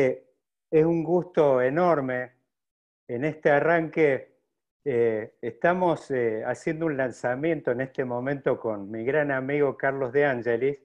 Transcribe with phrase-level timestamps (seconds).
[0.00, 2.32] Es un gusto enorme
[3.06, 4.38] en este arranque.
[4.82, 10.24] Eh, estamos eh, haciendo un lanzamiento en este momento con mi gran amigo Carlos de
[10.24, 10.78] Angelis,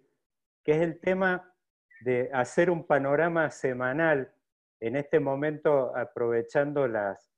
[0.66, 1.54] que es el tema
[2.02, 4.34] de hacer un panorama semanal
[4.82, 7.32] en este momento aprovechando las,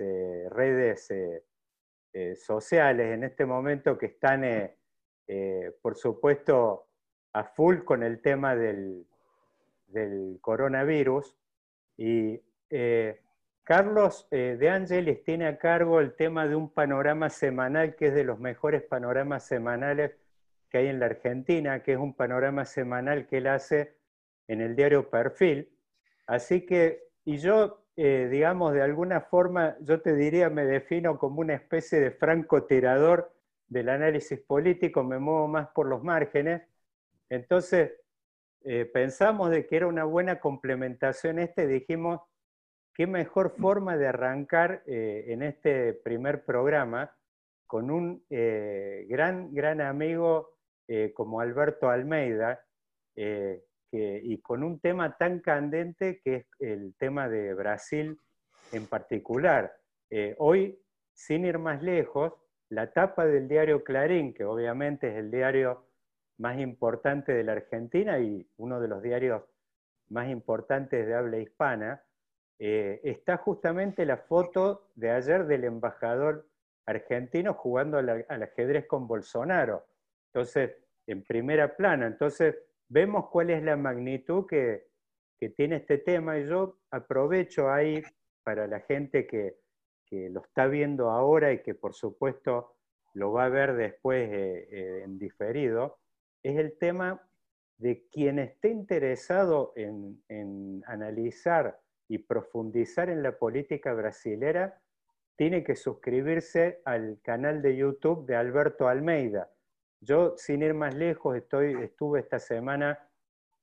[0.00, 1.08] eh, redes
[2.36, 4.42] sociales, en este momento que están,
[5.80, 6.88] por supuesto,
[7.32, 9.06] a full con el tema del,
[9.92, 11.36] del coronavirus.
[11.96, 13.20] Y eh,
[13.64, 18.14] Carlos eh, de Ángeles tiene a cargo el tema de un panorama semanal que es
[18.14, 20.12] de los mejores panoramas semanales
[20.68, 23.94] que hay en la Argentina, que es un panorama semanal que él hace
[24.48, 25.68] en el diario Perfil.
[26.26, 31.40] Así que, y yo, eh, digamos, de alguna forma, yo te diría, me defino como
[31.40, 33.32] una especie de francotirador
[33.68, 36.62] del análisis político, me muevo más por los márgenes.
[37.28, 37.92] Entonces,
[38.64, 42.20] eh, pensamos de que era una buena complementación este, dijimos,
[42.94, 47.14] qué mejor forma de arrancar eh, en este primer programa
[47.66, 50.50] con un eh, gran, gran amigo
[51.14, 52.62] como Alberto Almeida,
[53.16, 58.18] y con un tema tan candente que es el tema de Brasil
[58.72, 59.72] en particular.
[60.36, 60.78] hoy,
[61.14, 62.34] sin ir más lejos,
[62.68, 65.86] la tapa del diario Clarín, que obviamente es el diario
[66.38, 69.42] más importante de la Argentina y uno de los diarios
[70.08, 72.02] más importantes de habla hispana,
[72.58, 76.46] eh, está justamente la foto de ayer del embajador
[76.86, 79.86] argentino jugando al, ajedrez con Bolsonaro.
[80.32, 82.06] Entonces, en primera plana.
[82.06, 82.56] Entonces,
[82.88, 84.90] vemos cuál es la magnitud que,
[85.56, 88.00] tiene este tema y yo aprovecho ahí
[88.44, 89.60] para la gente que,
[90.30, 92.76] lo está viendo ahora y que por supuesto
[93.14, 96.01] lo va a ver después eh, eh, en diferido,
[96.42, 97.22] es el tema
[97.78, 104.80] de quien esté interesado en, analizar y profundizar en la política brasilera,
[105.36, 109.50] tiene que suscribirse al canal de YouTube de Alberto Almeida.
[110.00, 112.98] Yo, sin ir más lejos, estoy, estuve esta semana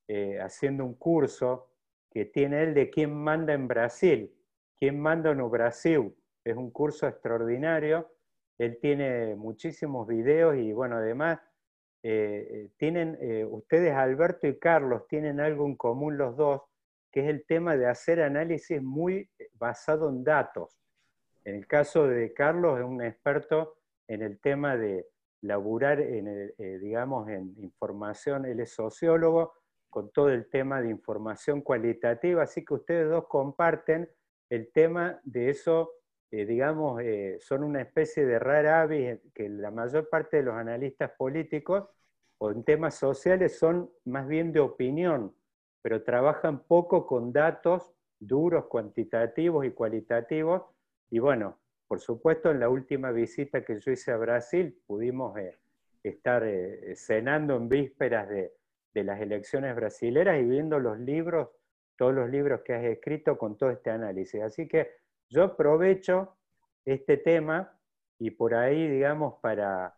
[0.08, 1.70] eh, haciendo un curso
[2.12, 4.34] que tiene él de quién manda en Brasil,
[4.78, 6.16] quién manda en Brasil.
[6.44, 8.10] Es un curso extraordinario.
[8.58, 11.40] Él tiene muchísimos videos y, bueno, además
[12.02, 16.62] eh, eh, tienen, eh, ustedes, Alberto y Carlos, tienen algo en común los dos,
[17.12, 20.80] que es el tema de hacer análisis muy basado en datos.
[21.44, 23.76] En el caso de Carlos, es un experto
[24.08, 25.08] en el tema de
[25.42, 29.54] laburar, en digamos, en información, él es sociólogo,
[29.90, 34.10] con todo el tema de información cualitativa, así que ustedes dos comparten
[34.50, 35.92] el tema de eso
[36.32, 37.02] digamos,
[37.40, 41.90] son una especie de rara avis que la mayor parte de los analistas políticos
[42.38, 45.36] o en temas sociales son más bien de opinión,
[45.82, 50.64] pero trabajan poco con datos duros, cuantitativos y cualitativos.
[51.10, 51.58] Y bueno,
[51.88, 55.38] por supuesto, en la última visita que yo hice a Brasil pudimos
[56.04, 56.44] estar
[56.96, 58.54] cenando en vísperas de,
[58.94, 61.50] de las elecciones brasileras y viendo los libros,
[61.98, 64.42] todos los libros que has escrito con todo este análisis.
[64.42, 64.92] Así que
[65.30, 66.38] yo aprovecho
[66.86, 67.80] este tema
[68.18, 69.96] y por ahí, digamos, para,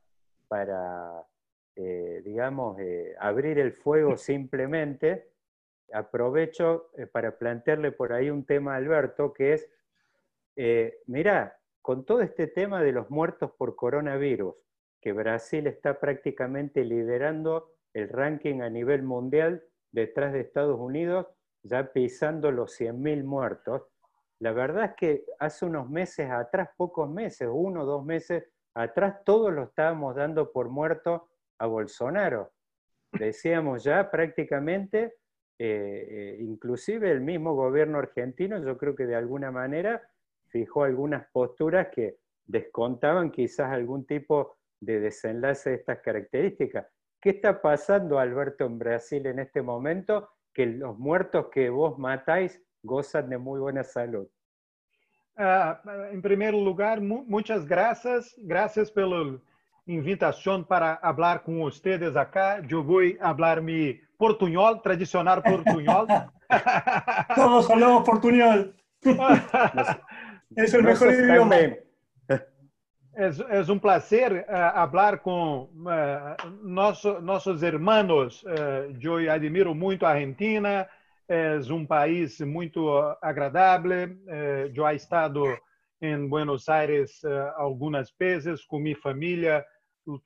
[0.47, 1.25] para
[1.75, 5.31] eh, digamos, eh, abrir el fuego simplemente,
[5.93, 9.69] aprovecho eh, para plantearle por ahí un tema a Alberto, que es,
[11.07, 14.53] mira, con todo este tema de los muertos por coronavirus,
[15.01, 21.27] que Brasil está prácticamente liderando el ranking a nivel mundial detrás de Estados Unidos,
[21.63, 23.83] ya pisando los 100.000 muertos,
[24.41, 28.43] la verdad es que hace unos meses atrás, pocos meses, uno o dos meses
[28.73, 31.29] atrás, todos lo estábamos dando por muerto
[31.59, 32.51] a Bolsonaro.
[33.11, 35.13] Decíamos ya prácticamente,
[35.59, 40.01] eh, eh, inclusive el mismo gobierno argentino, yo creo que de alguna manera
[40.47, 46.87] fijó algunas posturas que descontaban quizás algún tipo de desenlace de estas características.
[47.21, 50.29] ¿Qué está pasando, Alberto, en Brasil en este momento?
[50.51, 54.27] Que los muertos que vos matáis gozan de muy buena salud.
[55.37, 55.81] Ah,
[56.11, 58.35] en primer lugar, muchas gracias.
[58.37, 59.41] Gracias pelo
[59.87, 62.61] invitação para falar com vocês acá.
[62.69, 66.07] Eu vou falar mi portunhol, tradicional portunhol.
[67.35, 68.73] Todos falamos portunhol.
[70.55, 71.55] es el mejor idioma.
[73.13, 73.27] É,
[73.69, 78.43] um prazer uh, falar com uh, nosso, nossos irmãos.
[78.43, 80.87] Uh, eu admiro muito a Argentina.
[81.33, 82.89] É um país muito
[83.21, 84.09] agradável.
[84.09, 85.45] Uh, eu he estado
[86.01, 89.65] em Buenos Aires uh, algumas vezes com minha família,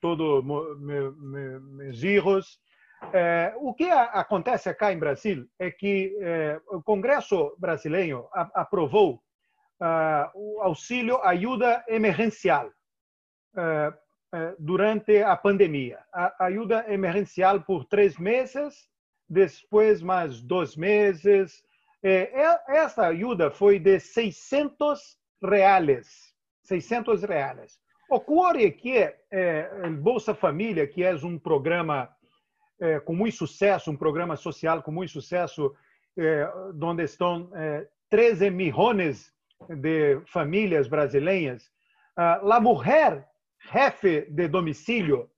[0.00, 2.58] todos meus filhos.
[3.12, 9.22] É, o que a, acontece acá em Brasil é que é, o Congresso brasileiro aprovou
[10.34, 12.68] o auxílio ajuda emergencial
[14.58, 16.00] durante a pandemia.
[16.12, 18.88] A ajuda emergencial por três meses,
[19.28, 21.62] depois mais dois meses.
[22.02, 22.30] É,
[22.68, 26.34] essa ajuda foi de 600 reais.
[26.62, 27.80] 600 reais.
[28.08, 28.98] Ocorre que
[29.30, 32.08] é, o Bolsa Família, que é um programa
[32.80, 35.74] é, com muito sucesso, um programa social com muito sucesso,
[36.16, 36.48] é,
[36.80, 39.32] onde estão é, 13 milhões
[39.68, 41.70] de famílias brasileiras,
[42.16, 43.28] a mulher
[43.72, 45.30] jefe de domicílio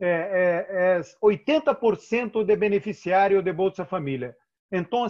[0.00, 4.36] é, é, é 80% de beneficiário de Bolsa Família.
[4.70, 5.06] Então,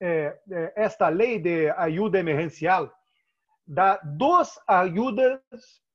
[0.00, 2.92] é, é, esta lei de ajuda emergencial
[3.66, 5.40] dá duas ajudas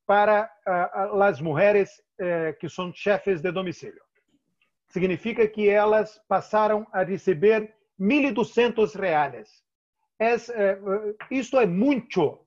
[0.06, 4.02] para as mulheres é, que são chefes de domicílio.
[4.88, 9.62] Significa que elas passaram a receber 1.200 reais.
[10.18, 10.36] É,
[11.30, 12.40] isto é muito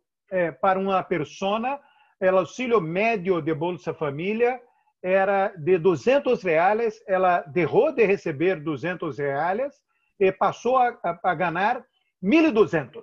[0.60, 1.80] para uma pessoa.
[2.20, 4.60] O auxílio médio de Bolsa Família
[5.04, 7.04] era de 200 reais.
[7.06, 9.74] Ela deixou de receber 200 reais
[10.20, 11.84] e passou a, a, a ganhar
[12.24, 13.02] 1.200,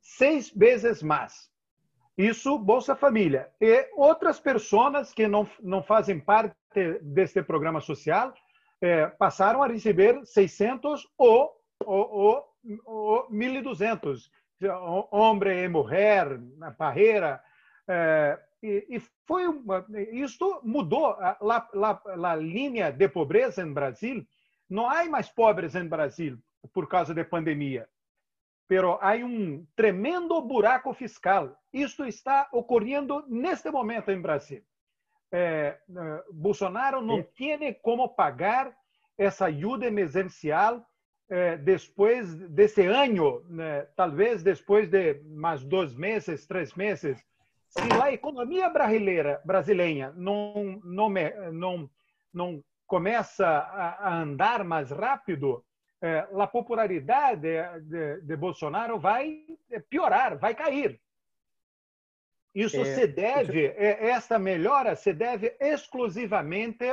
[0.00, 1.48] seis vezes mais.
[2.18, 3.48] Isso, Bolsa Família.
[3.60, 6.54] E outras pessoas que não, não fazem parte
[7.00, 8.34] deste programa social
[8.82, 11.52] é, passaram a receber 600 ou,
[11.84, 12.44] ou, ou,
[12.84, 14.28] ou 1.200.
[15.10, 17.42] Homem e mulher, na barreira.
[17.88, 24.26] É, e, e, foi uma, isto mudou a, a, a linha de pobreza em Brasil
[24.68, 26.38] não há mais pobres em Brasil
[26.72, 27.88] por causa da pandemia,
[28.68, 31.56] pero há um tremendo buraco fiscal.
[31.72, 34.62] Isto está ocorrendo neste momento em Brasil.
[35.32, 38.76] É, é, Bolsonaro não tem como pagar
[39.18, 40.84] essa ajuda emergencial
[41.28, 47.24] é, depois desse ano, né, talvez depois de mais dois meses, três meses.
[47.70, 51.08] Se a economia brasileira, brasileira não, não,
[51.52, 51.90] não,
[52.34, 55.64] não começa a, andar mais rápido,
[56.02, 57.42] eh, a popularidade
[57.82, 59.44] de, de, Bolsonaro vai
[59.88, 61.00] piorar, vai cair.
[62.52, 63.76] Isso é, se deve, isso...
[63.78, 66.84] esta melhora se deve exclusivamente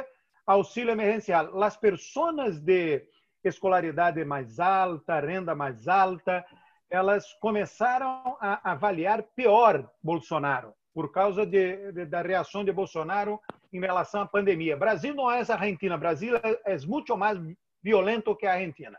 [0.45, 1.63] ao auxílio emergencial.
[1.63, 3.03] As pessoas de
[3.43, 6.45] escolaridade mais alta, renda mais alta,
[6.89, 13.39] elas começaram a avaliar pior Bolsonaro por causa de, de, da reação de Bolsonaro
[13.71, 14.75] em relação à pandemia.
[14.75, 17.39] Brasil não é a Argentina, Brasil é, é muito mais
[17.83, 18.97] violento que a Argentina.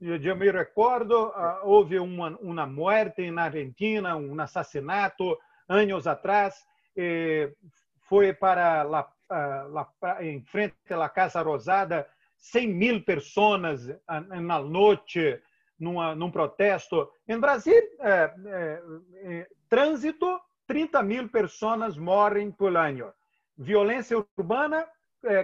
[0.00, 5.38] Eu me recordo, uh, houve uma, uma morte na Argentina, um assassinato
[5.68, 6.66] anos atrás,
[6.96, 7.52] eh,
[8.08, 13.88] foi para la, uh, em frente à Casa Rosada 100 mil pessoas
[14.28, 15.40] na noite
[15.82, 17.10] numa, num protesto.
[17.28, 18.34] Em Brasil, eh,
[19.16, 23.12] eh, trânsito 30 mil pessoas morrem por ano.
[23.58, 24.86] Violência urbana,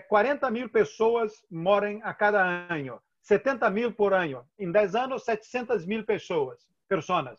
[0.08, 3.00] 40 é, mil pessoas morrem a cada ano.
[3.22, 4.46] 70 mil por ano.
[4.58, 6.66] Em 10 anos, 700 mil pessoas.
[6.88, 7.38] pessoas.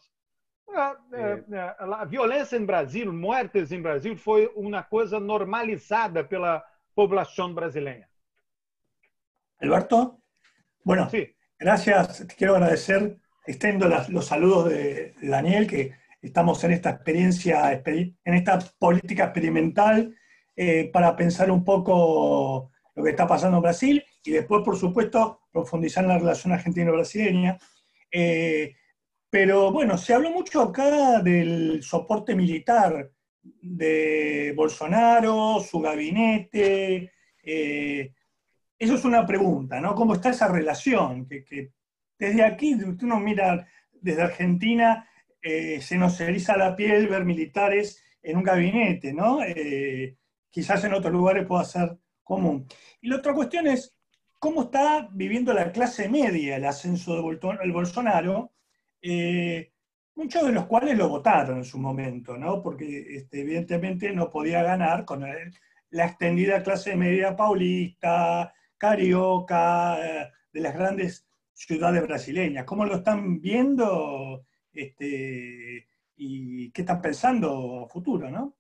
[0.69, 1.43] A, é.
[1.51, 6.63] É, a, violência em Brasil, mortes em Brasil, foi uma coisa normalizada pela
[6.93, 8.07] população brasileira.
[9.61, 10.21] Alberto,
[10.85, 11.35] bueno, sí.
[11.59, 12.25] Gracias.
[12.27, 13.17] Te quiero agradecer.
[13.45, 20.15] Extendo los saludos de Daniel, que estamos en esta experiencia, en esta política experimental
[20.55, 25.41] eh, para pensar un poco lo que está pasando en Brasil y después, por supuesto,
[25.51, 27.57] profundizar en la relación argentino-brasileña.
[28.11, 28.75] Eh,
[29.29, 33.09] pero bueno, se habló mucho acá del soporte militar
[33.41, 37.13] de Bolsonaro, su gabinete.
[37.41, 38.13] Eh,
[38.79, 39.93] eso es una pregunta, ¿no?
[39.93, 41.27] ¿Cómo está esa relación?
[41.27, 41.71] Que,
[42.17, 45.07] desde aquí, uno mira desde Argentina
[45.41, 49.43] eh, se nos eriza la piel ver militares en un gabinete, ¿no?
[49.43, 50.17] Eh,
[50.49, 52.65] quizás en otros lugares pueda ser común.
[53.01, 53.95] Y la otra cuestión es,
[54.37, 58.53] ¿cómo está viviendo la clase media el ascenso de Bolsonaro?
[59.01, 59.71] Eh,
[60.15, 62.61] muchos de los cuales lo votaron en su momento, ¿no?
[62.61, 65.25] Porque este, evidentemente no podía ganar con
[65.91, 69.97] la extendida clase media paulista, carioca,
[70.51, 72.65] de las grandes ciudades brasileñas.
[72.65, 74.43] ¿Cómo lo están viendo
[74.73, 78.55] este, y qué están pensando futuro, ¿no?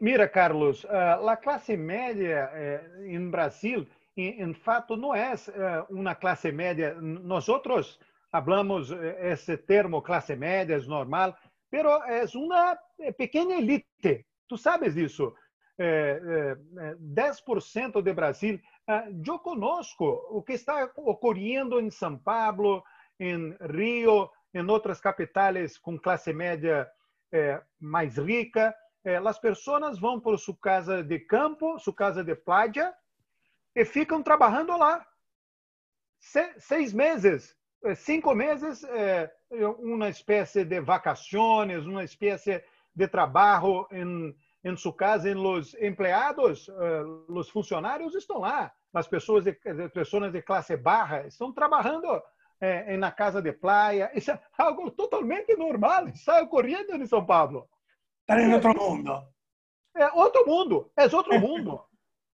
[0.00, 2.50] Mira, Carlos, a classe média
[3.04, 5.34] em Brasil, em fato, não é
[5.90, 6.96] uma classe média.
[7.00, 11.36] Nós outros falamos esse termo classe média, é normal,
[11.70, 12.76] mas é uma
[13.16, 14.26] pequena elite.
[14.48, 15.34] Tu sabes disso?
[15.78, 18.58] 10% de Brasil
[19.26, 22.82] eu conosco o que está ocorrendo em São Paulo,
[23.18, 26.90] em Rio, em outras capitais com classe média
[27.32, 28.74] eh, mais rica.
[29.04, 32.94] Eh, as pessoas vão para sua casa de campo, sua casa de playa,
[33.74, 35.06] e ficam trabalhando lá.
[36.18, 38.84] Se, seis meses, eh, cinco meses,
[39.78, 42.62] uma espécie de vacações, uma espécie
[42.94, 48.72] de trabalho em, em sua casa, em los empleados, eh, os funcionários estão lá.
[48.92, 49.52] As pessoas de,
[49.92, 52.22] pessoas de classe barra estão trabalhando
[52.60, 54.10] eh, na casa de praia.
[54.14, 57.68] Isso é algo totalmente normal, está ocorrendo em São Paulo.
[58.22, 59.22] Está em outro mundo.
[59.96, 61.84] É outro mundo, é outro mundo.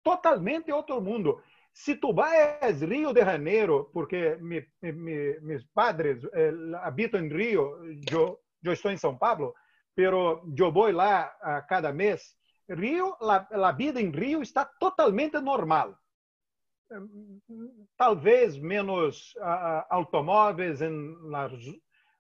[0.03, 1.41] totalmente outro mundo.
[1.74, 6.51] Se tu vais Rio de Janeiro, porque me, me, meus padres eh,
[6.83, 7.79] habitam em Rio,
[8.12, 9.55] eu, eu estou em São Paulo,
[9.95, 12.36] pero eu vou lá a cada mês.
[12.69, 15.98] Rio, a vida em Rio está totalmente normal.
[17.97, 20.79] Talvez menos uh, automóveis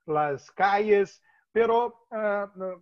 [0.05, 2.81] las calles, pero uh,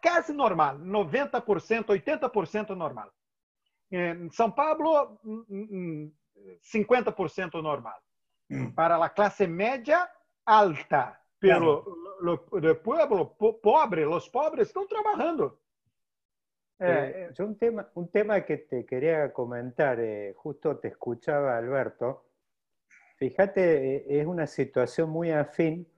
[0.00, 3.12] quase normal, 90%, 80% normal.
[3.90, 5.18] Em São Paulo,
[6.62, 8.00] 50% normal.
[8.50, 8.72] Hum.
[8.72, 10.08] Para a classe média
[10.44, 11.84] alta, pero
[12.20, 15.58] lo, lo, pueblo pobre, los pobres estão trabalhando.
[16.80, 22.26] Eh, yo un tema, un tema que te quería comentar, eh, justo te escuchaba Alberto,
[23.16, 25.88] fíjate, eh, es una situación muy afín,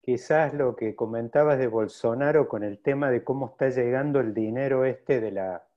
[0.00, 4.86] quizás lo que comentabas de Bolsonaro con el tema de cómo está llegando el dinero
[4.86, 5.68] este de la,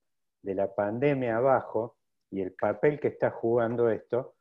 [0.42, 1.98] de la pandemia abajo
[2.32, 4.36] y el papel que está jugando esto.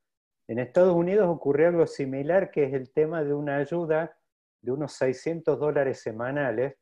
[0.47, 4.17] En Estados Unidos ocurrió algo similar, que es el tema de una ayuda
[4.61, 6.77] de unos 600 dólares semanales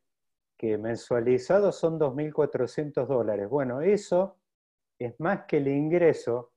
[0.64, 3.50] que mensualizados son 2.400 dólares.
[3.50, 4.38] Bueno, eso
[4.98, 6.54] es más que el ingreso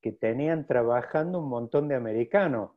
[0.00, 2.70] que tenían trabajando un montón de americanos.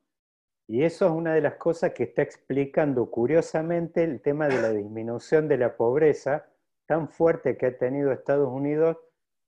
[0.67, 4.71] Y eso es una de las cosas que está explicando curiosamente el tema de la
[4.71, 6.49] disminución de la pobreza
[6.85, 8.97] tan fuerte que ha tenido Estados Unidos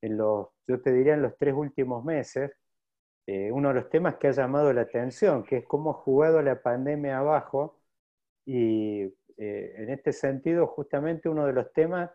[0.01, 2.54] en los, yo te diría, en los tres últimos meses.
[3.27, 6.42] Eh, uno de los temas que ha llamado la atención, que es cómo ha jugado
[6.42, 7.82] la pandemia abajo
[8.46, 12.12] y eh, en este sentido, justamente uno de los temas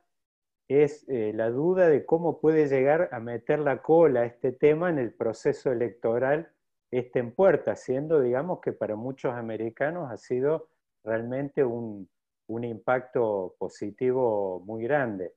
[0.69, 4.99] es eh, la duda de cómo puede llegar a meter la cola este tema en
[4.99, 6.53] el proceso electoral
[6.91, 10.69] este en puerta, siendo, digamos, que para muchos americanos ha sido
[11.05, 12.09] realmente un,
[12.49, 15.33] un impacto positivo muy grande.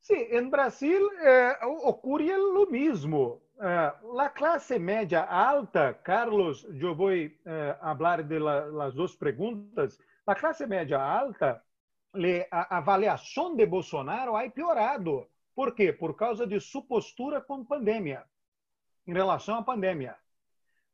[0.00, 1.52] Sí, en Brasil eh,
[1.84, 3.42] ocurre lo mismo.
[3.60, 9.98] Uh, a classe média alta, Carlos, eu vou uh, falar de las duas perguntas.
[10.26, 11.62] A classe média alta,
[12.14, 15.28] le, a avaliação de Bolsonaro ha piorado.
[15.54, 15.92] Por quê?
[15.92, 18.24] Por causa de sua postura com pandemia,
[19.06, 20.16] em relação à pandemia.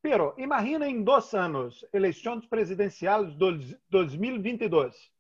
[0.02, 5.12] Pero, imagina em dois anos, eleições presidenciais de 2022.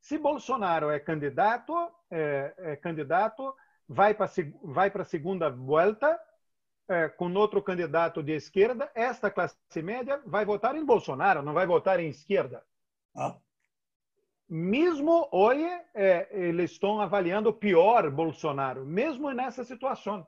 [0.00, 1.74] Se Bolsonaro é candidato,
[2.10, 3.54] é, é candidato,
[3.86, 4.30] vai para
[4.62, 6.18] vai a segunda volta,
[6.88, 11.66] é, com outro candidato de esquerda, esta classe média vai votar em Bolsonaro, não vai
[11.66, 12.62] votar em esquerda.
[13.16, 13.36] Ah.
[14.48, 20.26] Mesmo hoje, é, eles estão avaliando pior Bolsonaro, mesmo nessa situação.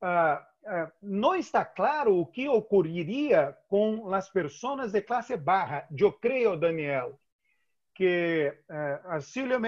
[0.00, 5.86] Ah, ah, não está claro o que ocorreria com as pessoas de classe baixa.
[5.98, 7.18] Eu creio, Daniel,
[7.94, 9.58] que ah, auxílio,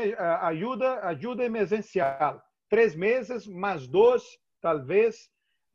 [0.43, 4.23] ajuda, ajuda emergencial, três meses, mais dois,
[4.61, 5.31] talvez,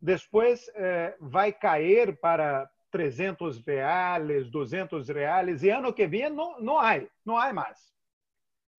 [0.05, 6.79] depois eh, vai cair para 300 reais, 200 reais, e ano que vem não, não
[6.79, 7.91] há, não há mais.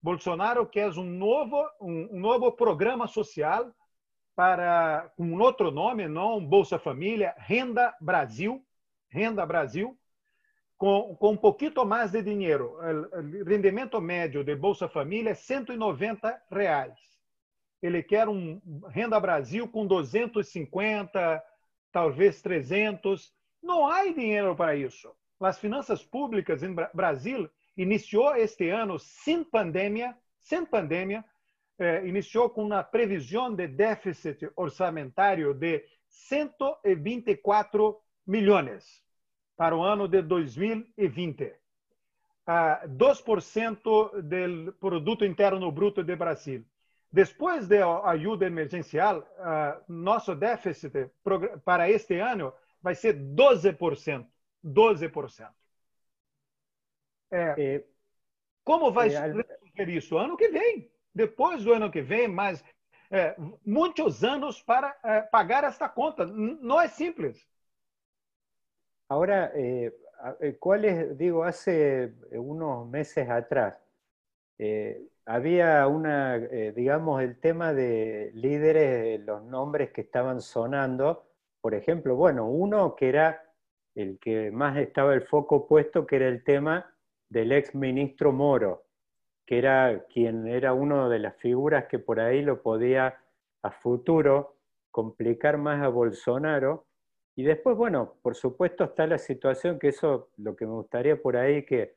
[0.01, 3.75] Bolsonaro quer um novo, um, um novo programa social
[4.35, 8.63] para com um outro nome, não Bolsa Família, Renda Brasil,
[9.09, 9.97] Renda Brasil,
[10.77, 12.77] com, com um pouquinho mais de dinheiro.
[12.77, 17.16] O rendimento médio de Bolsa Família é 190 reais
[17.81, 21.43] ele quer um Renda Brasil com 250,
[21.91, 23.33] talvez 300.
[23.61, 25.11] Não há dinheiro para isso.
[25.39, 31.23] As finanças públicas em Brasil iniciou este ano sem pandemia, sem pandemia,
[31.77, 39.03] eh, iniciou com uma previsão de déficit orçamentário de 124 milhões
[39.55, 41.53] para o ano de 2020.
[42.45, 46.65] Ah, 2% do produto interno bruto de Brasil.
[47.11, 51.09] Depois da ajuda emergencial, uh, nosso déficit
[51.63, 54.25] para este ano vai ser 12%.
[54.63, 55.53] 12%.
[57.31, 57.85] É, é,
[58.63, 59.33] como vai é,
[59.75, 60.17] ser isso?
[60.17, 60.91] Ano que vem.
[61.13, 62.63] Depois do ano que vem, mas
[63.09, 63.35] é,
[63.65, 66.25] muitos anos para é, pagar esta conta.
[66.25, 67.47] Não é simples.
[69.09, 69.53] Agora,
[70.59, 73.79] ¿cuáles, digo, hace unos meses atrás,
[74.59, 81.25] eh, había una, eh, digamos, el tema de líderes, los nombres que estaban sonando,
[81.59, 83.43] por ejemplo, bueno, uno que era
[83.93, 86.95] el que más estaba el foco puesto, que era el tema
[87.27, 88.85] del ex ministro Moro,
[89.45, 93.19] que era quien era uno de las figuras que por ahí lo podía
[93.63, 94.55] a futuro
[94.91, 96.85] complicar más a Bolsonaro.
[97.35, 101.35] Y después, bueno, por supuesto está la situación, que eso lo que me gustaría por
[101.35, 101.96] ahí que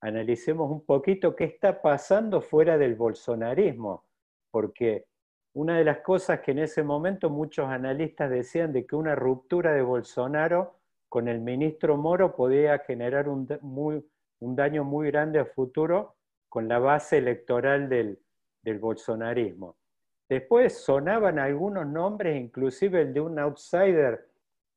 [0.00, 4.04] analicemos un poquito qué está pasando fuera del bolsonarismo,
[4.50, 5.06] porque
[5.52, 9.72] una de las cosas que en ese momento muchos analistas decían de que una ruptura
[9.72, 10.76] de Bolsonaro
[11.08, 13.46] con el ministro Moro podía generar un,
[14.40, 16.14] daño muy grande a futuro
[16.48, 18.18] con la base electoral del,
[18.62, 19.76] del bolsonarismo.
[20.28, 24.28] Después sonaban algunos nombres, inclusive el de un outsider,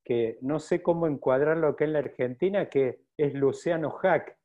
[0.03, 4.35] que no sé cómo encuadrarlo aquí en la Argentina, que es Luciano Hack,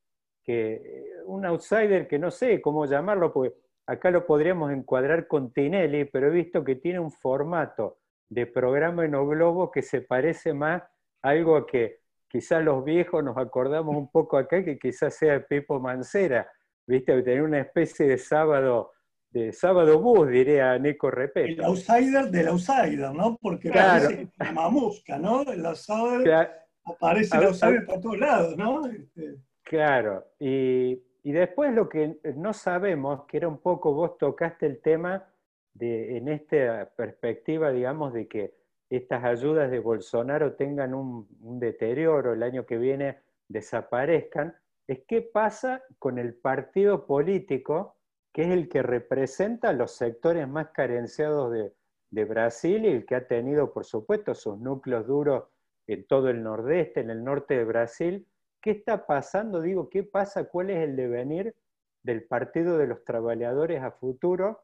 [0.48, 5.52] que eh, un outsider que no sé cómo llamarlo, porque acá lo podríamos encuadrar con
[5.52, 7.98] Tinelli, pero he visto que tiene un formato
[8.30, 10.82] de programa en O Globo que se parece más
[11.20, 15.80] a algo que quizás los viejos nos acordamos un poco acá, que quizás sea Pipo
[15.80, 16.50] Mancera,
[16.86, 18.92] viste, tenía una especie de sábado,
[19.28, 21.60] de sábado bus, diría Nico Repeto.
[21.60, 23.36] El outsider del outsider, ¿no?
[23.36, 24.08] Porque claro.
[24.38, 25.42] la mamusca, ¿no?
[25.42, 26.50] El outsider,
[26.84, 28.86] aparece el outsider por todos lados, ¿no?
[28.86, 29.36] Este,
[29.68, 35.28] claro, y después lo que no sabemos, que era un poco, vos tocaste el tema
[35.74, 38.54] de, en esta perspectiva, digamos, de que
[38.90, 41.26] estas ayudas de Bolsonaro tengan un,
[41.60, 44.56] deterioro, el año que viene desaparezcan,
[44.86, 47.96] es qué pasa con el partido político,
[48.32, 51.72] que es el que representa los sectores más carenciados de,
[52.10, 55.44] de Brasil y el que ha tenido, por supuesto, sus núcleos duros
[55.86, 58.26] en todo el nordeste, en el norte de Brasil,
[58.60, 59.60] ¿Qué está pasando?
[59.60, 60.44] Digo, ¿qué pasa?
[60.44, 61.54] ¿Cuál es el devenir
[62.02, 64.62] del Partido de los Trabajadores a futuro?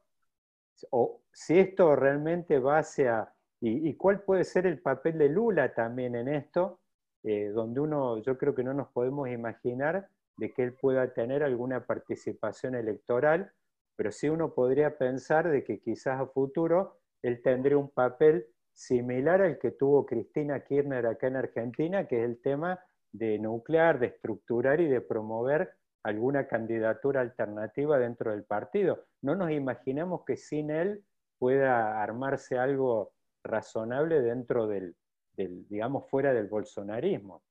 [0.91, 3.31] O si esto realmente va hacia...
[3.61, 6.81] Y, cuál puede ser el papel de Lula también en esto,
[7.23, 11.43] eh, donde uno, yo creo que no nos podemos imaginar de que él pueda tener
[11.43, 13.51] alguna participación electoral,
[13.97, 19.41] pero sí uno podría pensar de que quizás a futuro él tendría un papel similar
[19.41, 22.79] al que tuvo Cristina Kirchner acá en Argentina, que es el tema
[23.15, 25.73] de nuclear, de estructurar y de promover
[26.03, 29.05] alguna candidatura alternativa dentro del partido.
[29.23, 31.05] No nos imaginamos que sin él
[31.39, 33.13] pueda armarse algo
[33.45, 34.97] razonable dentro del,
[35.37, 37.43] digamos, fuera del bolsonarismo.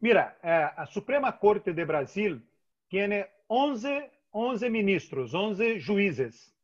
[0.00, 2.42] Mira, la eh, Suprema Corte de Brasil
[2.88, 6.56] tiene 11, 11 ministros, 11 juízes.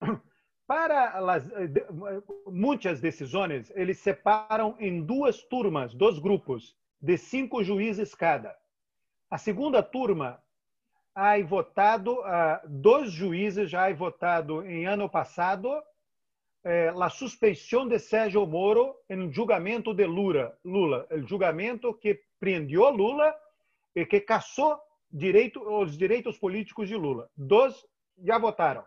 [0.66, 1.72] Para las, eh,
[2.46, 8.56] muitas decisões, eles separam em duas turmas, dois grupos de cinco juízes cada.
[9.30, 10.42] A segunda turma
[11.14, 15.82] há votado, uh, dois juízes já há votado em ano passado
[16.62, 22.90] eh, a suspeição de Sérgio Moro em julgamento de Lula, Lula, o julgamento que prendeu
[22.90, 23.34] Lula
[23.94, 24.78] e que caçou
[25.10, 27.30] direito, os direitos políticos de Lula.
[27.34, 27.74] Dois
[28.22, 28.84] já votaram.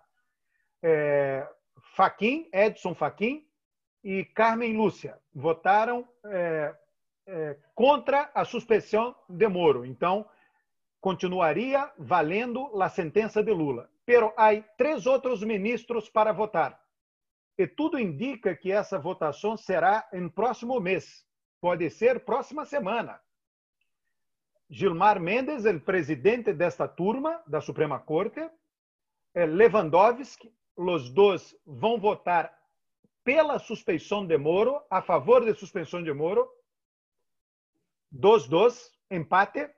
[0.84, 1.48] Eh,
[1.96, 3.44] Faquin, Edson Faquin
[4.04, 6.76] e Carmen Lúcia votaram eh,
[7.26, 9.86] é, contra a suspensão de Moro.
[9.86, 10.26] Então,
[11.00, 13.90] continuaria valendo a sentença de Lula.
[14.06, 16.80] Pero há três outros ministros para votar.
[17.58, 21.26] E tudo indica que essa votação será em próximo mês.
[21.62, 23.22] Pode ser próxima semana.
[24.70, 28.50] Gilmar Mendes, o presidente desta turma da Suprema Corte,
[29.36, 32.58] Lewandowski, os dois vão votar
[33.24, 36.50] pela suspensão de Moro, a favor da suspensão de Moro,
[38.14, 39.70] 2-2, empate.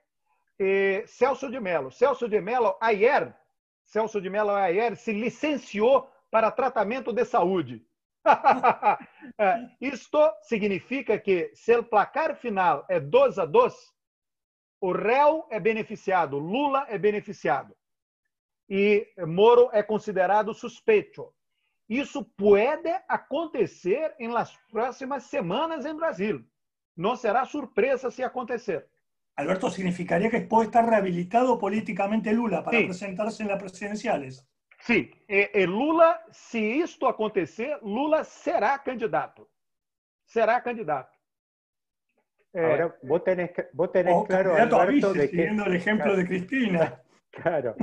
[0.59, 1.91] E Celso de Mello.
[1.91, 3.35] Celso de Mello, ayer,
[3.83, 7.85] Celso de Mello ayer se licenciou para tratamento de saúde.
[9.37, 13.73] É, isto significa que se o placar final é 2 a 2,
[14.79, 17.75] o réu é beneficiado, Lula é beneficiado.
[18.69, 21.33] E Moro é considerado suspeito.
[21.89, 26.45] Isso pode acontecer em las próximas semanas em Brasil.
[26.95, 28.89] No será sorpresa si acontecer.
[29.35, 34.47] Alberto, significaría que puede estar rehabilitado políticamente Lula para presentarse en las presidenciales.
[34.79, 39.49] Sí, el e Lula, si esto acontecer, Lula será candidato.
[40.23, 41.17] Será candidato.
[42.53, 45.27] Ahora, vos tenés, vos tenés claro, Alberto, de que...
[45.27, 47.01] Siguiendo el ejemplo de Cristina.
[47.35, 47.75] Claro,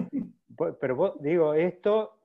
[0.80, 2.22] pero vos, digo, esto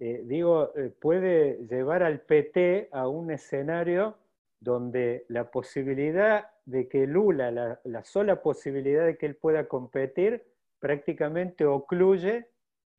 [0.00, 4.16] eh, digo, eh, puede llevar al PT a un escenario
[4.60, 7.50] donde la posibilidad de que Lula,
[7.82, 10.44] la, sola posibilidad de que él pueda competir,
[10.78, 12.48] prácticamente ocluye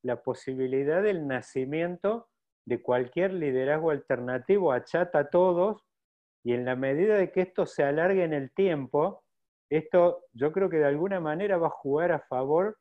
[0.03, 2.27] la posibilidad del nacimiento
[2.65, 5.85] de cualquier liderazgo alternativo, achata a todos,
[6.43, 9.23] y en la medida de que esto se alargue en el tiempo,
[9.69, 12.77] esto yo creo que de alguna manera va a jugar a favor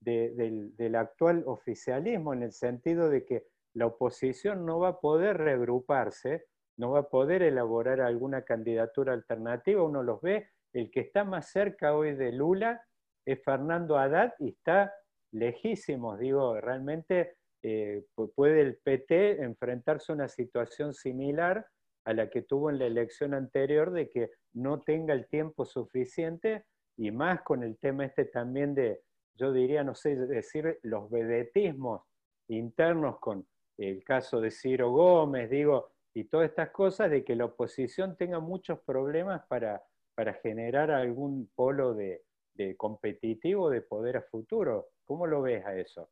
[0.00, 5.36] del, del actual oficialismo, en el sentido de que la oposición no va a poder
[5.36, 11.24] reagruparse, no va a poder elaborar alguna candidatura alternativa, uno los ve, el que está
[11.24, 12.82] más cerca hoy de Lula
[13.24, 14.92] es Fernando Haddad y está
[15.32, 18.04] lejísimos, digo, realmente eh,
[18.34, 21.66] puede el PT enfrentarse a una situación similar
[22.04, 26.64] a la que tuvo en la elección anterior de que no tenga el tiempo suficiente
[26.96, 29.00] y más con el tema este también de,
[29.34, 32.02] yo diría, no sé, decir, los vedetismos
[32.48, 33.46] internos con
[33.78, 38.40] el caso de Ciro Gómez, digo, y todas estas cosas, de que la oposición tenga
[38.40, 39.82] muchos problemas para,
[40.14, 42.22] para generar algún polo de,
[42.54, 44.88] de competitivo de poder a futuro.
[45.04, 46.08] ¿Cómo lo ves a eso?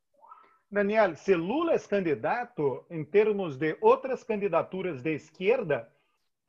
[0.69, 5.91] Daniel, se Lula é candidato, em termos de outras candidaturas de esquerda,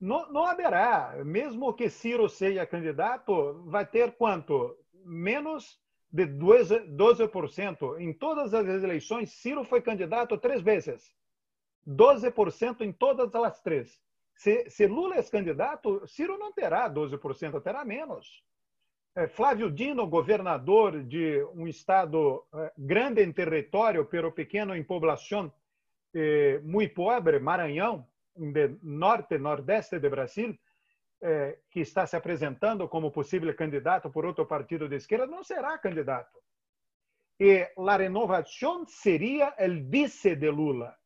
[0.00, 1.16] não, não haverá.
[1.24, 4.76] Mesmo que Ciro seja candidato, vai ter quanto?
[5.04, 6.96] Menos de 12%.
[6.96, 8.00] 12%.
[8.00, 11.12] Em todas as eleições, Ciro foi candidato três vezes.
[11.86, 14.00] 12% em todas as três.
[14.34, 18.42] Se, se Lula é candidato, Ciro não terá 12%, terá menos.
[19.14, 25.52] É, Flávio Dino, governador de um estado é, grande em território, pero pequeno em população,
[26.14, 30.58] eh, muito pobre, Maranhão, de norte, nordeste de Brasil,
[31.70, 36.36] que está se apresentando como possível candidato por outro partido de esquerda, não será candidato.
[37.38, 40.96] E a renovação seria o vice de Lula.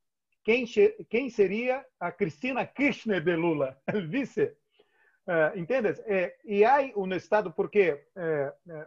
[0.46, 0.64] Quem,
[1.10, 3.76] quem seria a Cristina Kirchner de Lula?
[4.08, 4.56] Vice
[5.28, 5.50] Uh.
[5.56, 8.84] Eh, y hay un estado, porque eh, eh,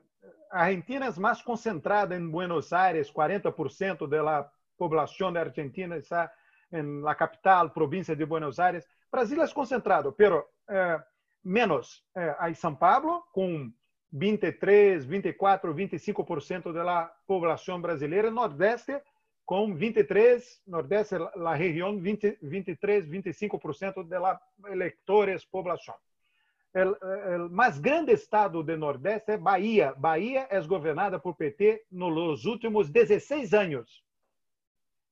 [0.50, 6.34] Argentina es más concentrada en Buenos Aires, 40% de la población de Argentina está
[6.72, 8.88] en la capital, provincia de Buenos Aires.
[9.12, 10.98] Brasil es concentrado, pero eh,
[11.44, 12.06] menos.
[12.16, 13.76] Eh, hay São Paulo, con
[14.12, 19.04] 23, 24, 25% de la población brasileira, Nordeste,
[19.50, 25.96] com 23, Nordeste, la região, 20, 23, 25% de la electores população
[26.72, 29.96] o mais grande estado do Nordeste é Bahia.
[29.98, 34.04] Bahia é governada por PT nos últimos 16 anos.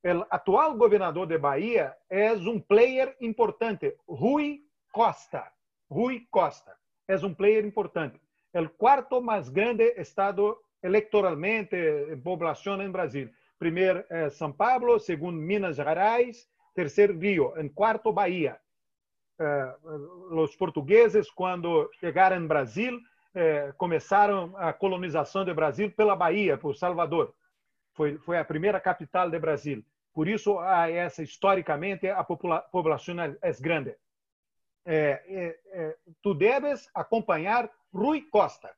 [0.03, 5.51] O atual governador de Bahia é um player importante, Rui Costa.
[5.89, 8.21] Rui Costa é um player importante.
[8.53, 13.31] O quarto mais grande estado eleitoralmente em população em Brasil.
[13.59, 18.59] Primeiro é São Paulo, segundo Minas Gerais, terceiro Rio, em quarto Bahia.
[19.39, 19.75] Eh,
[20.31, 22.99] os portugueses, quando chegaram em Brasil,
[23.33, 27.33] eh, começaram a colonização do Brasil pela Bahia, por Salvador.
[27.93, 29.83] Foi, foi a primeira capital do Brasil.
[30.13, 33.95] Por isso, essa historicamente a população é grande.
[34.83, 38.73] É, é, tu deves acompanhar Rui Costa.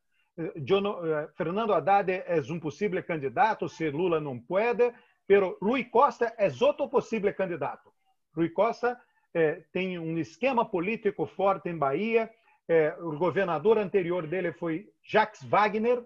[1.36, 4.94] Fernando Haddad é um possível candidato, se Lula não pode,
[5.28, 7.92] pero Rui Costa é outro possível candidato.
[8.34, 9.00] Rui Costa
[9.34, 12.30] é, tem um esquema político forte em Bahia.
[12.68, 16.04] É, o governador anterior dele foi Jacques Wagner.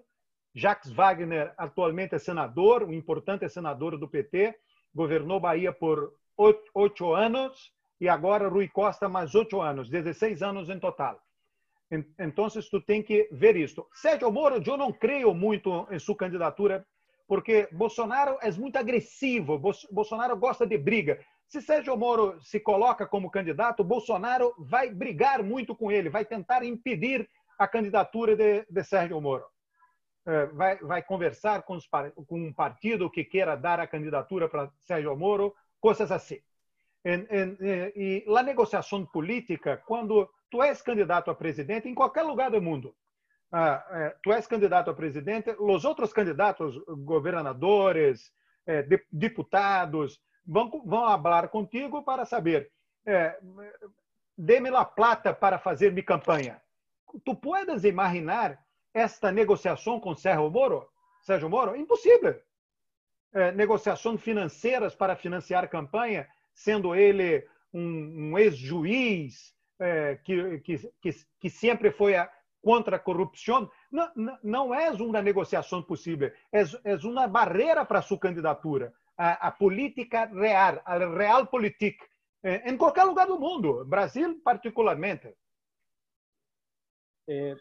[0.54, 4.54] Jacques Wagner atualmente é senador, um importante senador do PT,
[4.94, 6.12] governou Bahia por
[6.74, 11.23] oito anos e agora Rui Costa mais oito anos, 16 anos em total.
[11.90, 13.86] Então, tu tem que ver isto.
[13.94, 16.84] Sérgio Moro, eu não creio muito em sua candidatura,
[17.26, 21.20] porque Bolsonaro é muito agressivo, Bolsonaro gosta de briga.
[21.46, 26.64] Se Sérgio Moro se coloca como candidato, Bolsonaro vai brigar muito com ele, vai tentar
[26.64, 29.44] impedir a candidatura de, de Sérgio Moro.
[30.26, 34.70] É, vai, vai conversar com, os, com, um partido que queira dar a candidatura para
[34.80, 36.40] Sérgio Moro, coisas assim.
[37.04, 42.62] E, e a negociação política, quando tu és candidato a presidente em qualquer lugar do
[42.62, 42.94] mundo,
[43.56, 48.32] ah, é, tu és candidato a presidente, os outros candidatos, governadores,
[48.66, 52.72] é, deputados, vão, vão falar contigo para saber,
[53.06, 53.38] é,
[54.36, 56.60] dê-me la plata para fazer minha campanha.
[57.24, 58.58] Tu puedes imaginar
[58.92, 60.88] esta negociação com Sérgio Moro?
[61.22, 61.76] Sérgio Moro?
[61.76, 62.40] Impossível.
[63.54, 71.50] Negociações financeiras para financiar campanha, sendo ele um, um ex-juiz é, que, que, que, que,
[71.50, 72.30] sempre foi a,
[72.62, 78.18] contra a corrupção, não, não, é uma negociação possível, é, é uma barreira para sua
[78.18, 81.98] candidatura a, a política real, a realpolitik,
[82.42, 85.36] eh, em qualquer lugar do mundo, Brasil particularmente.
[87.26, 87.56] Eh,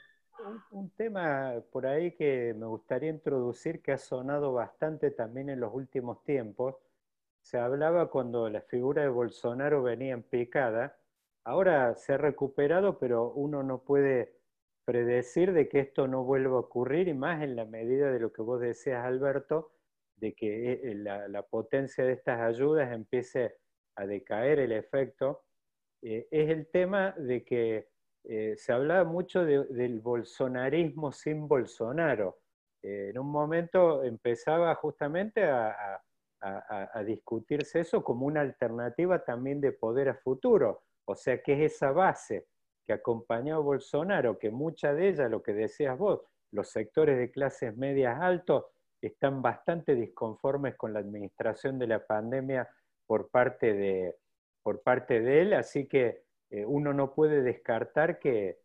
[0.71, 5.73] un, tema por ahí que me gustaría introducir que ha sonado bastante también en los
[5.73, 6.75] últimos tiempos.
[7.43, 10.97] Se hablaba cuando la figura de Bolsonaro venía en picada.
[11.43, 14.39] Ahora se ha recuperado, pero uno no puede
[14.85, 18.33] predecir de que esto no vuelva a ocurrir y más en la medida de lo
[18.33, 19.73] que vos decías, Alberto,
[20.15, 23.57] de que eh, la, potencia de estas ayudas empiece
[23.95, 25.43] a decaer el efecto.
[26.01, 27.89] Eh, es el tema de que
[28.25, 32.39] eh, se hablaba mucho del bolsonarismo sin Bolsonaro.
[32.81, 36.01] Eh, en un momento empezaba justamente a,
[37.05, 40.83] discutirse eso como una alternativa también de poder a futuro.
[41.05, 42.47] O sea, que es esa base
[42.85, 47.31] que acompañó a Bolsonaro, que mucha de ella, lo que decías vos, los sectores de
[47.31, 48.65] clases medias altos
[49.01, 52.69] están bastante disconformes con la administración de la pandemia
[53.05, 54.15] por parte de,
[54.61, 58.59] por parte de él, así que eh, uno no puede descartar que,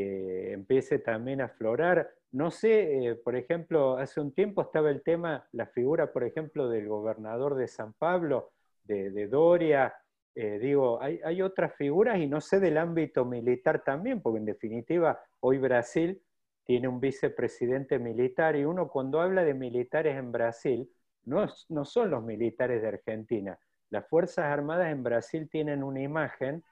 [0.00, 2.10] empiece también a aflorar.
[2.32, 6.68] No sé, eh, por ejemplo, hace un tiempo estaba el tema, la figura, por ejemplo,
[6.68, 8.52] del gobernador de San Pablo,
[8.84, 9.94] de, Doria.
[10.34, 14.44] Eh, digo, hay, hay, otras figuras y no sé del ámbito militar también, porque en
[14.44, 16.20] definitiva hoy Brasil
[16.64, 20.90] tiene un vicepresidente militar y uno cuando habla de militares en Brasil,
[21.24, 23.58] no, no son los militares de Argentina.
[23.90, 26.62] Las Fuerzas Armadas en Brasil tienen una imagen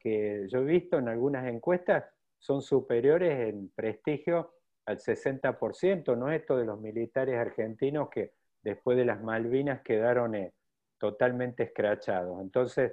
[0.00, 2.04] que yo he visto en algunas encuestas
[2.44, 4.52] son superiores en prestigio
[4.84, 10.52] al 60%, no esto de los militares argentinos que después de las Malvinas quedaron eh,
[10.98, 12.42] totalmente escrachados.
[12.42, 12.92] Entonces,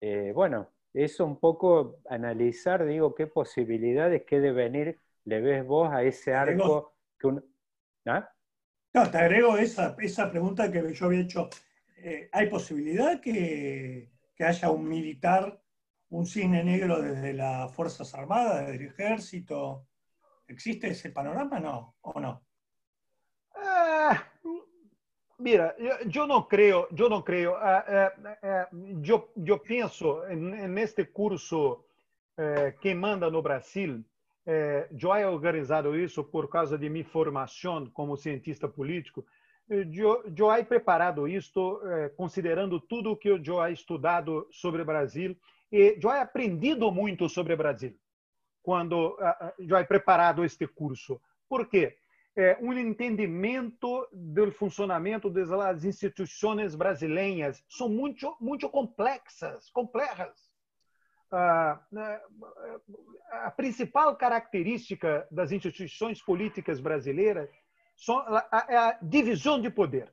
[0.00, 6.04] eh, bueno, eso un poco analizar, digo, qué posibilidades, qué devenir le ves vos a
[6.04, 7.28] ese arco que
[8.06, 8.32] ¿Ah?
[8.94, 11.48] No, te agrego esa, esa pregunta que yo había hecho.
[11.96, 15.60] Eh, ¿Hay posibilidad que, que haya un militar
[16.12, 19.86] un cine negro desde las Fuerzas Armadas, desde el Ejército.
[20.46, 21.96] ¿Existe ese panorama no?
[22.02, 22.42] ¿O no?
[23.54, 24.22] Ah,
[25.38, 25.74] mira,
[26.06, 27.56] yo, no creo, yo no creo.
[27.56, 31.86] Ah, ah, ah, yo, yo pienso en, en este curso
[32.36, 34.04] eh, que manda no Brasil,
[34.44, 39.24] eh, yo he organizado isso por causa de minha formação como cientista político.
[39.66, 45.34] Eu, eu he preparado isto eh, considerando tudo que eu he estudado sobre o Brasil
[45.72, 47.98] e he aprendido muito sobre o Brasil
[48.62, 49.18] quando
[49.58, 51.20] he preparado este curso.
[51.48, 51.98] Por quê?
[52.34, 60.50] É um entendimento do funcionamento das instituições brasileiras são muito muito complexas, complexas.
[61.30, 61.78] A
[63.56, 67.50] principal característica das instituições políticas brasileiras
[68.68, 70.12] é a divisão de poder.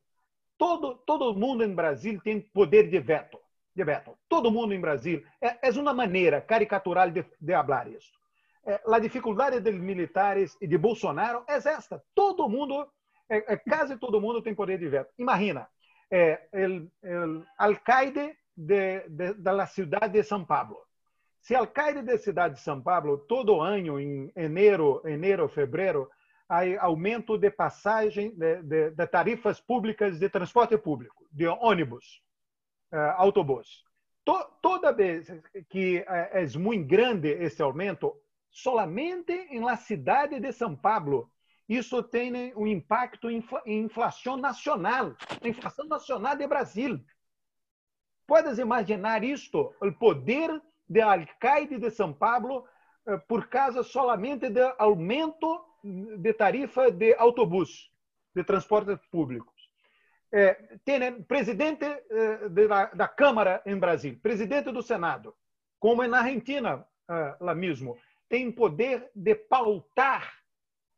[0.57, 3.39] Todo todo mundo em Brasil tem poder de veto.
[3.83, 7.53] Beto, todo mundo em Brasil, é, é uma maneira caricatural de, de
[7.95, 8.19] isso.
[8.65, 12.03] É, a dificuldade dos militares e de Bolsonaro é esta.
[12.13, 12.87] Todo mundo,
[13.29, 15.11] é, é, quase todo mundo tem poder de veto.
[15.17, 15.67] Imagina,
[16.11, 16.47] é,
[17.03, 20.77] o alcaide de, de, da cidade de São Paulo.
[21.41, 26.09] Se alcaide da cidade de São Paulo, todo ano, em enero, enero, fevereiro,
[26.47, 32.21] há aumento de passagem de, de, de tarifas públicas de transporte público, de ônibus
[32.91, 33.83] uh, autobús.
[34.25, 35.27] To, toda vez
[35.69, 38.15] que é, é muito grande esse aumento,
[38.51, 41.31] solamente em cidade de São Paulo,
[41.67, 46.99] isso tem um impacto em inflação nacional, inflação nacional de Brasil.
[48.25, 52.65] Podes imaginar isto, o poder do alcaide de São Paulo
[53.05, 57.91] eh, por causa solamente do aumento de tarifa de autobus,
[58.35, 59.53] de transporte público
[60.31, 60.53] é,
[60.85, 65.35] tem presidente é, da, da, Câmara em Brasil, presidente do Senado,
[65.79, 70.31] como é na Argentina é, lá mesmo, tem poder de pautar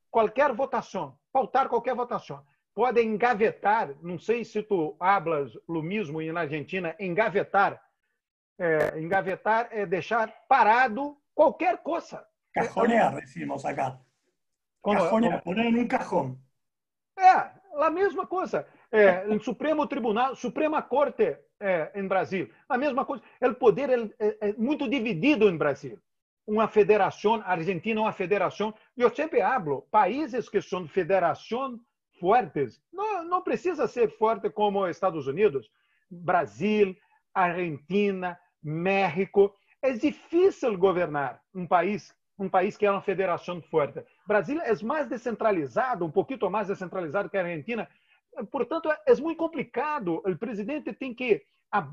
[0.09, 2.45] qualquer votação, pautar qualquer votação.
[2.73, 7.81] Pode engavetar, não sei se tu hablas o mesmo na Argentina, engavetar.
[8.57, 12.25] É, engavetar é deixar parado qualquer coisa.
[12.53, 13.99] Cajonear, decimos acá.
[14.83, 16.35] Cajonear, poner em um cajón.
[17.17, 23.05] É, a mesma coisa é, em Supremo Tribunal, Suprema Corte é, em Brasil, a mesma
[23.05, 23.23] coisa.
[23.41, 25.97] O poder é, é, muito dividido em Brasil.
[26.45, 28.73] Uma federação, a Argentina é uma federação.
[28.97, 31.79] Eu sempre falo, países que são federação
[32.19, 35.69] fortes, não, não precisa ser forte como Estados Unidos,
[36.09, 36.95] Brasil,
[37.33, 39.53] Argentina, México.
[39.81, 44.03] É difícil governar um país um país que é uma federação forte.
[44.25, 47.87] Brasil é mais descentralizado, um pouquinho mais descentralizado que a Argentina,
[48.51, 50.21] portanto, é muito complicado.
[50.25, 51.43] O presidente tem que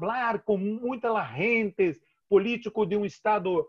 [0.01, 3.67] falar com muitas larentes, político de um estado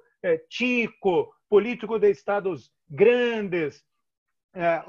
[0.49, 3.83] chico, político de estados grandes.
[4.53, 4.83] Eh,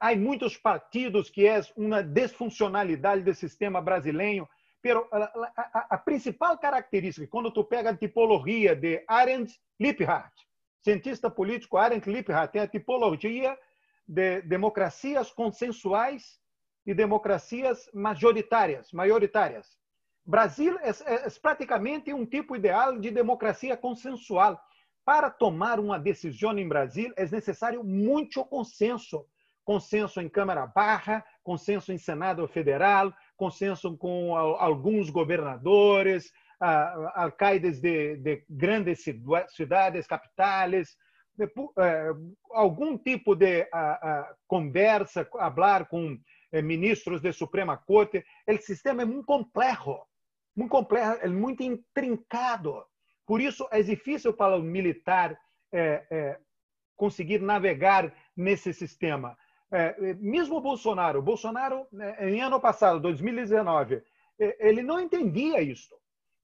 [0.00, 4.48] há muitos partidos que é uma desfuncionalidade do sistema brasileiro.
[4.82, 10.32] Pero a, a, principal característica, quando tu pega a tipologia de Arendt Lipphardt,
[10.80, 13.58] cientista político Arendt Lipphardt, tem a tipologia
[14.06, 16.40] de democracias consensuais
[16.86, 19.76] e democracias majoritárias, maioritárias.
[20.24, 24.60] Brasil é, é, é praticamente um tipo ideal de democracia consensual.
[25.04, 29.26] Para tomar uma decisão em Brasil é necessário muito consenso.
[29.64, 36.32] Consenso em Câmara Barra, consenso em Senado Federal, consenso com alguns governadores,
[37.14, 39.04] alcaides de, de grandes
[39.48, 40.96] cidades, capitais,
[41.78, 42.10] é,
[42.52, 43.68] algum tipo de
[44.46, 46.18] conversa, falar com
[46.62, 48.24] ministros de Suprema Corte.
[48.48, 49.98] O sistema é muito complexo,
[50.54, 52.84] muito complexo, é muito intrincado.
[53.26, 55.38] Por isso é difícil para o militar
[55.72, 56.38] é, é,
[56.96, 59.36] conseguir navegar nesse sistema.
[60.20, 64.00] Mesmo o Bolsonaro, Bolsonaro, né, em ano passado, 2019,
[64.38, 65.94] ele não entendia isso.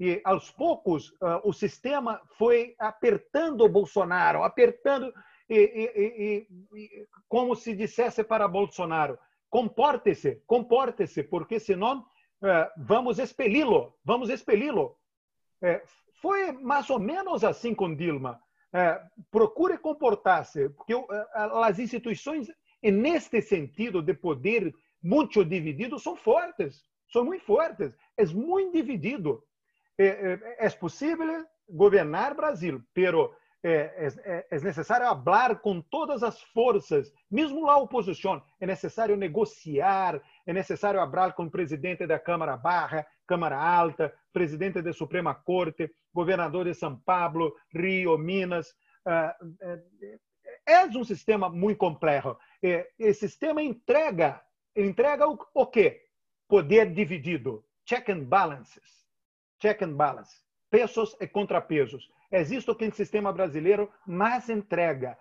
[0.00, 5.14] E aos poucos o sistema foi apertando o Bolsonaro, apertando,
[5.48, 9.16] e, e, e, como se dissesse para Bolsonaro:
[9.52, 12.06] comporte-se, comporte-se, porque senão
[12.78, 14.96] vamos expeli-lo, vamos expeli-lo.
[16.22, 18.40] foi mais ou menos assim com Dilma.
[19.30, 20.94] procure comportar-se, porque
[21.68, 22.48] as instituições
[22.90, 29.44] neste sentido de poder muito dividido, são fortes, são muito fortes, é muito dividido.
[29.98, 36.40] É, é, é possível governar Brasil, pero é, é, é necessário falar com todas as
[36.40, 38.42] forças, mesmo a oposição.
[38.60, 44.82] É necessário negociar, é necessário falar com o presidente da Câmara Barra, Câmara Alta, presidente
[44.82, 48.74] da Suprema Corte, governador de São Paulo, Rio, Minas.
[49.06, 49.36] Ah,
[50.66, 52.36] é um sistema muito complexo.
[52.98, 54.42] Esse sistema entrega,
[54.76, 56.02] entrega o, o quê?
[56.48, 59.06] Poder dividido, check and balances,
[59.60, 60.36] check and balance,
[60.70, 62.10] pesos e contrapesos.
[62.32, 65.18] Existe o o sistema brasileiro mais entrega.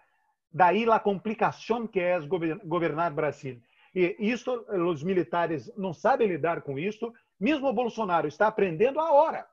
[0.51, 2.17] Daí a complicação que é
[2.63, 3.61] governar Brasil.
[3.93, 7.13] E isso, os militares não sabem lidar com isso.
[7.39, 9.45] Mesmo o Bolsonaro está aprendendo a hora.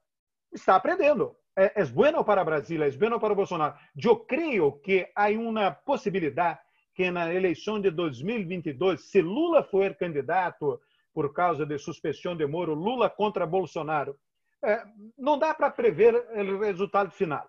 [0.53, 3.75] Está aprendendo é, é bueno para Brasil, é bueno para Bolsonaro.
[3.97, 6.61] Eu creio que há uma possibilidade
[6.95, 10.81] que na eleição de 2022, se Lula for candidato
[11.13, 14.17] por causa de suspensão de Moro, Lula contra Bolsonaro,
[14.65, 14.85] é,
[15.17, 17.49] não dá para prever o resultado final.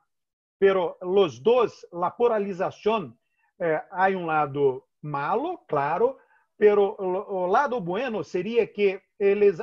[0.60, 3.13] Pero os dois, a polarização,
[3.60, 6.17] é, há um lado malo, claro,
[6.58, 9.60] pero o lado bueno seria que eles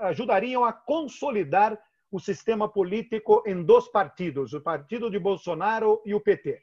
[0.00, 1.76] ajudariam a consolidar
[2.10, 6.62] o sistema político em dois partidos, o partido de Bolsonaro e o PT.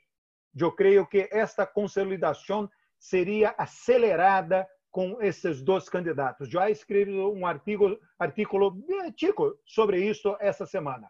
[0.55, 6.47] Eu creio que esta consolidação seria acelerada com esses dois candidatos.
[6.47, 8.77] Já escrevi um artigo, artículo
[9.19, 11.09] chico sobre isso essa semana.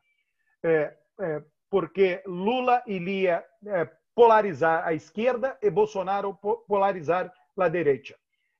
[0.63, 6.33] É, é, porque Lula iria é, polarizar a esquerda e Bolsonaro
[6.65, 8.15] polarizar a direita.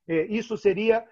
[0.06, 1.02] É, isso seria,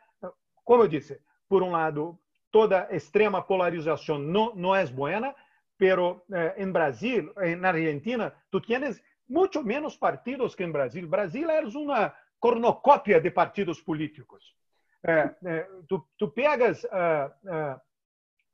[0.63, 2.19] como eu disse, por um lado,
[2.51, 5.35] toda extrema polarização não, não é buena,
[5.79, 11.09] pero eh, em Brasil, na Argentina, tu tienes muito menos partidos que em Brasil.
[11.09, 14.43] Brasil é uma cornucópia de partidos políticos.
[15.05, 16.85] Eh, eh, tu, tu, pegas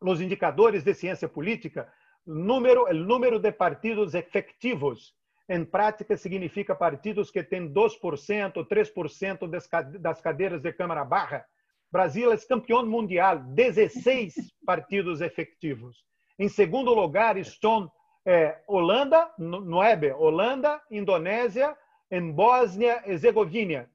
[0.00, 1.90] os indicadores de ciência política,
[2.26, 5.14] número, o número de partidos efetivos,
[5.48, 11.46] em prática, significa partidos que têm 2%, 3% das cadeiras de Câmara Barra,
[11.90, 14.34] Brasil é campeão mundial, 16
[14.66, 16.04] partidos efetivos.
[16.38, 17.90] Em segundo lugar estão
[18.26, 21.74] é, Holanda, nove, Holanda, Indonésia,
[22.10, 23.90] em Bósnia e Herzegovina,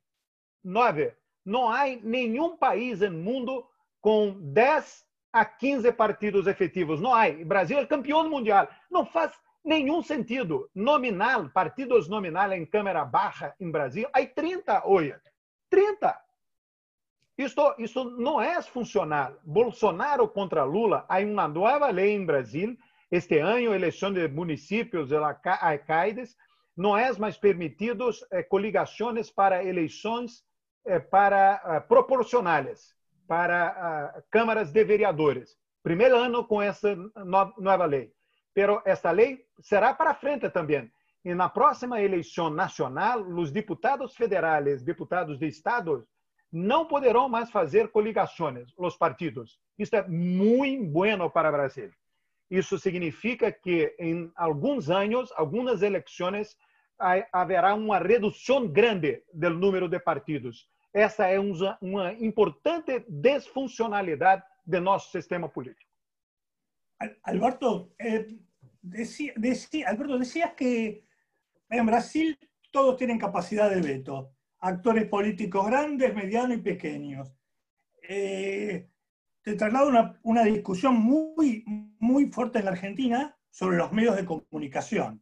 [0.64, 1.14] nove.
[1.46, 3.68] Não há nenhum país no mundo
[4.00, 7.02] com 10 a 15 partidos efetivos.
[7.02, 7.28] Não há.
[7.28, 8.68] O Brasil é campeão mundial.
[8.90, 10.70] Não faz nenhum sentido.
[10.76, 15.16] Nominal, partidos nominal em Câmara Baixa em Brasil, há 30 hoje.
[15.70, 16.22] 30.
[17.38, 19.36] Isto, isso não é funcional.
[19.44, 22.78] Bolsonaro contra Lula, há uma nova lei em Brasil,
[23.10, 26.38] este ano, eleição de municípios, alcaides,
[26.76, 30.44] não é mais permitidos eh, coligações para eleições
[30.86, 32.94] eh, para ah, proporcionais,
[33.28, 35.56] para ah, câmaras de vereadores.
[35.84, 38.12] Primeiro ano com essa no, nova lei.
[38.54, 40.92] Pero esta lei será para frente também.
[41.24, 46.04] E na próxima eleição nacional, os deputados federais, deputados de estados,
[46.52, 49.60] não poderão mais fazer coligações, os partidos.
[49.78, 51.92] Isso é muito bueno para o Brasil.
[52.50, 56.58] Isso significa que em alguns anos, algumas eleições,
[57.32, 60.70] haverá uma redução grande do número de partidos.
[60.94, 65.92] Essa é uma, uma importante desfuncionalidade de nosso sistema político.
[67.24, 68.28] Alberto, eh,
[68.82, 69.34] decía,
[69.88, 71.04] Alberto, decías que
[71.70, 72.38] en Brasil
[72.72, 77.34] todos tienen capacidad de veto, actores políticos grandes, medianos y pequeños.
[78.08, 78.90] Eh,
[79.44, 81.64] te traslado una, una, discusión muy,
[82.00, 85.22] muy fuerte en la Argentina sobre los medios de comunicación.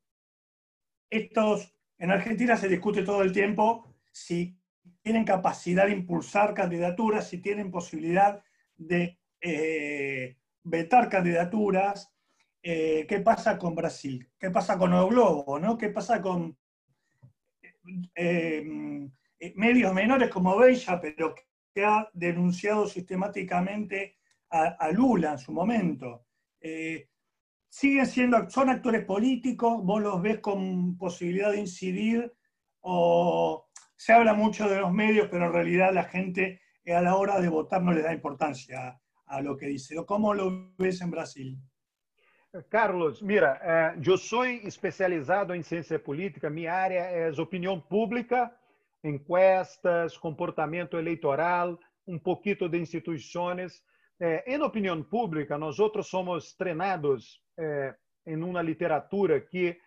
[1.10, 4.58] Estos, en Argentina se discute todo el tiempo si
[5.02, 8.44] tienen capacidad de impulsar candidaturas, si tienen posibilidad
[8.78, 12.14] de eh, vetar candidaturas.
[12.62, 14.30] Eh, ¿Qué pasa con Brasil?
[14.38, 15.60] ¿Qué pasa con el Globo?
[15.60, 15.78] ¿no?
[15.78, 16.56] ¿Qué pasa con
[18.16, 18.64] eh,
[19.56, 21.34] medios menores como Bella, pero
[21.74, 24.18] que ha denunciado sistemáticamente
[24.50, 26.26] a, Lula en su momento?
[27.70, 29.82] ¿Siguen siendo, son actores políticos?
[29.84, 32.34] ¿Vos los ves con posibilidad de incidir?
[32.82, 37.40] ¿O se habla mucho de los medios, pero en realidad la gente a la hora
[37.40, 39.96] de votar no le da importancia a lo que dice.
[40.06, 41.58] ¿Cómo lo ves en Brasil?
[42.68, 48.52] Carlos, mira, eh, eu sou especializado em ciência política, minha área é opinião pública,
[49.04, 53.82] encuestas, comportamento eleitoral, um pouquinho de instituições.
[54.20, 57.96] Eh, em opinião pública, nós outros somos treinados eh,
[58.26, 59.78] em uma literatura que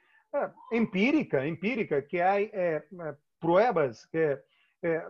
[0.72, 2.34] empírica, empírica, que há
[3.38, 4.36] provas que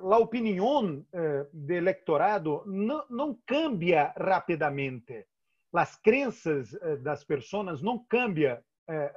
[0.03, 1.03] a opinião
[1.51, 5.27] do eleitorado não, não cambia rapidamente.
[5.73, 8.59] As crenças das pessoas não cambiam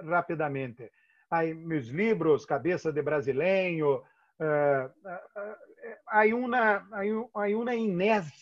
[0.09, 0.89] rapidamente.
[1.29, 4.01] Há meus livros, Cabeça de Brasileiro,
[6.07, 7.75] há uma, há uma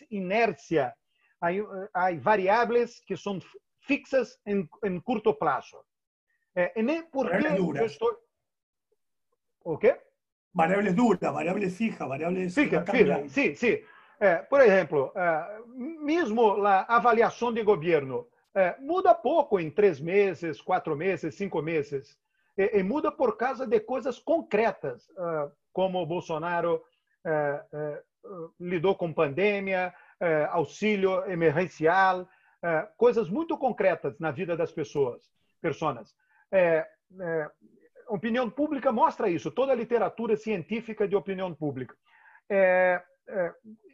[0.09, 0.93] inércia,
[1.93, 3.39] há, variáveis que são
[3.81, 5.77] fixas em, em curto prazo.
[6.55, 6.73] É,
[7.11, 8.17] porque eu estou...
[9.63, 9.99] O quê?
[10.55, 12.53] variables duras, variables fijas, variables...
[12.53, 13.83] Fija, fija, sim, sim.
[14.19, 20.61] É, por exemplo, é, mesmo a avaliação de governo é, muda pouco em três meses,
[20.61, 22.17] quatro meses, cinco meses.
[22.57, 26.81] E, e muda por causa de coisas concretas, é, como o Bolsonaro
[27.25, 28.01] é, é,
[28.57, 29.93] lidou com pandemia,
[30.49, 32.25] auxílio emergencial,
[32.95, 35.21] coisas muito concretas na vida das pessoas,
[35.61, 36.15] pessoas
[38.07, 41.93] opinião pública mostra isso, toda a literatura científica de opinião pública.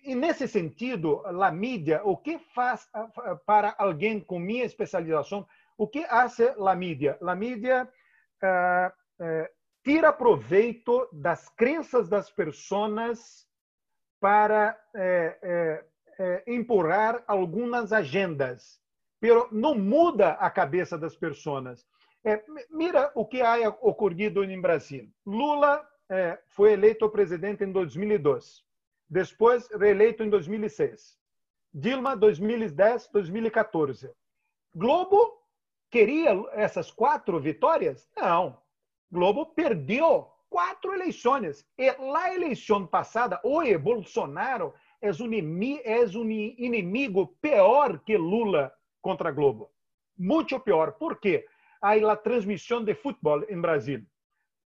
[0.04, 2.88] E nesse sentido, a mídia, o que faz
[3.46, 7.18] para alguém com minha especialização, o que faz a mídia?
[7.20, 7.90] A mídia
[9.84, 13.48] tira proveito das crenças das pessoas
[14.20, 15.86] para é, é,
[16.20, 18.80] é, empurrar algumas agendas,
[19.20, 21.86] pero não muda a cabeça das pessoas.
[22.24, 25.10] É, mira o que há ocorrido em Brasil.
[25.26, 28.64] Lula é, foi eleito presidente em 2002,
[29.10, 31.20] depois reeleito em 2006.
[31.74, 34.12] Dilma, 2010, 2014.
[34.76, 35.42] Globo
[35.90, 38.08] queria essas quatro vitórias?
[38.16, 38.62] Não.
[39.12, 41.66] Globo perdeu quatro eleições.
[41.78, 46.06] E na eleição passada, hoje, Bolsonaro é um, inimigo, é
[46.64, 49.70] inimigo pior que Lula contra Globo.
[50.18, 50.94] Muito pior.
[50.94, 51.46] Por quê?
[51.82, 54.06] a la transmissão de futebol em Brasil.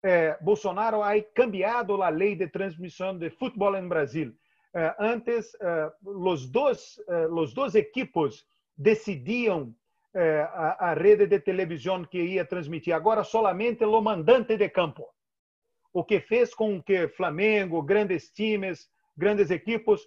[0.02, 4.34] Eh, Bolsonaro ha cambiado a lei de transmissão de futebol em Brasil.
[4.74, 8.44] Eh, antes, eh, os dois, os dois equipos
[8.76, 9.72] decidiam
[10.14, 12.94] a, a, rede de televisão que ia transmitir.
[12.94, 15.08] Agora, solamente o mandante de campo.
[15.92, 20.06] O que fez com que Flamengo, grandes times, grandes equipos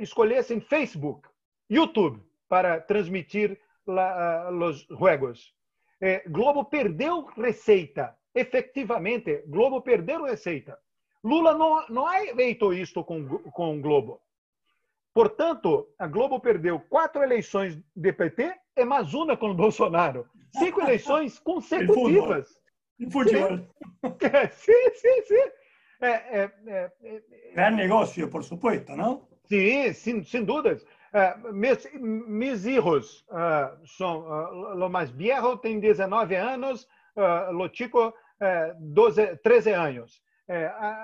[0.00, 1.28] escolhessem Facebook,
[1.70, 3.56] YouTube para transmitir
[3.86, 5.54] la, os jogos.
[6.00, 8.16] É, Globo perdeu receita.
[8.34, 10.78] Efetivamente, Globo perdeu receita.
[11.22, 14.20] Lula não, não ha feito isso com, com Globo.
[15.12, 20.24] Portanto, a Globo perdeu quatro eleições de PT e mais uma com o Bolsonaro.
[20.56, 22.48] Cinco eleições consecutivas.
[22.98, 23.58] Em futebol.
[24.52, 25.50] Sim, sim, sim.
[26.00, 26.92] É, é, é,
[27.56, 29.26] é, negócio, por supuesto, não?
[29.46, 30.84] Sim, sem, sem dúvidas.
[31.12, 37.68] Uh, mis, mis hijos uh, son, uh, lo mais viejo tem 19 anos, uh, lo
[37.72, 38.14] chico
[38.78, 40.22] 12, 13 anos.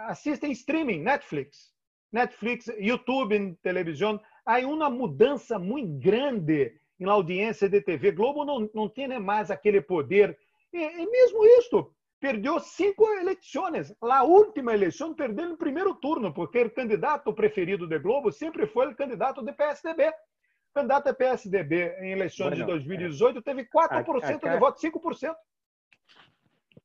[0.06, 1.74] assistem streaming, Netflix,
[2.12, 4.20] Netflix, YouTube televisão.
[4.46, 8.12] Há uma mudança muito grande na audiência de TV.
[8.12, 10.38] Globo não, não tem mais aquele poder.
[10.72, 13.94] E, e mesmo isto, perdeu cinco eleições.
[14.00, 18.88] A última eleição perdeu no primeiro turno, porque o candidato preferido de Globo sempre foi
[18.88, 20.08] o candidato do PSDB.
[20.08, 25.36] O candidato do PSDB em eleições bueno, de 2018 teve 4% acá, de voto, 5%.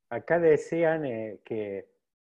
[0.09, 1.85] Acá decían eh, que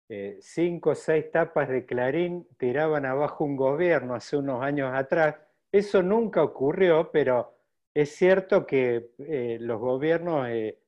[0.10, 5.36] eh, cinco o seis tapas de Clarín tiraban abajo un gobierno hace unos años atrás.
[5.72, 7.59] Eso nunca ocurrió, pero
[7.94, 10.80] es cierto que eh, los gobiernos, eh,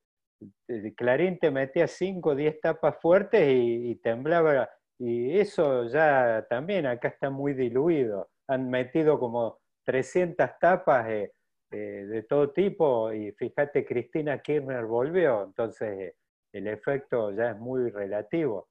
[0.96, 7.10] Clarín te metía cinco o diez tapas fuertes y, temblaba, y eso ya también acá
[7.10, 8.30] está muy diluido.
[8.48, 11.32] Han metido como 300 tapas eh,
[11.72, 16.16] de todo tipo y fíjate, Cristina Kirchner volvió, entonces
[16.54, 18.70] el efecto ya es muy relativo.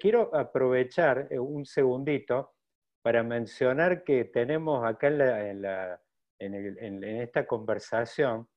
[0.00, 2.52] quiero aprovechar un segundito
[3.02, 6.00] para mencionar que tenemos acá en la
[6.42, 8.48] esta conversación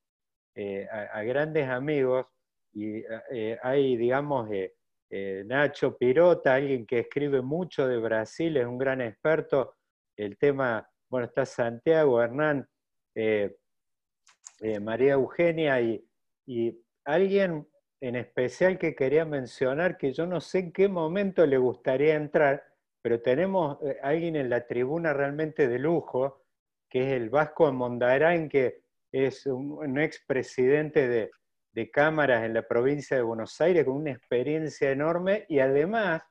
[0.58, 2.28] eh, a, grandes amigos
[2.74, 8.78] y eh, hay, digamos, eh, Nacho Pirota, alguien que escribe mucho de Brasil, es un
[8.78, 9.76] gran experto.
[10.16, 12.68] El tema, bueno, está Santiago, Hernán,
[14.82, 16.06] María Eugenia y,
[16.46, 17.68] y alguien
[18.00, 22.64] en especial que quería mencionar que yo no sé en qué momento le gustaría entrar,
[23.02, 26.45] pero tenemos alguien en la tribuna realmente de lujo,
[26.90, 28.82] que es el Vasco Mondarain, que
[29.12, 31.32] es un, expresidente de,
[31.74, 36.22] de cámaras en la provincia de Buenos Aires con una experiencia enorme y además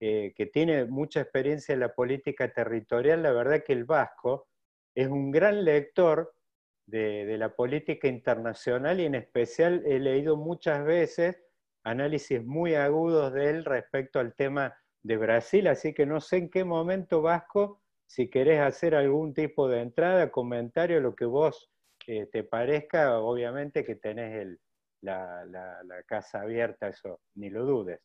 [0.00, 4.48] eh, que tiene mucha experiencia en la política territorial, la verdad que el Vasco
[4.94, 6.34] es un gran lector
[6.86, 11.40] de, de, la política internacional y en especial he leído muchas veces
[11.84, 16.50] análisis muy agudos de él respecto al tema de Brasil, así que no sé en
[16.50, 21.70] qué momento Vasco si querés hacer algún tipo de entrada, comentario, lo que vos
[22.06, 24.60] eh, te parezca, obviamente que tenés el,
[25.00, 28.00] la, la, casa abierta, eso ni lo dudes.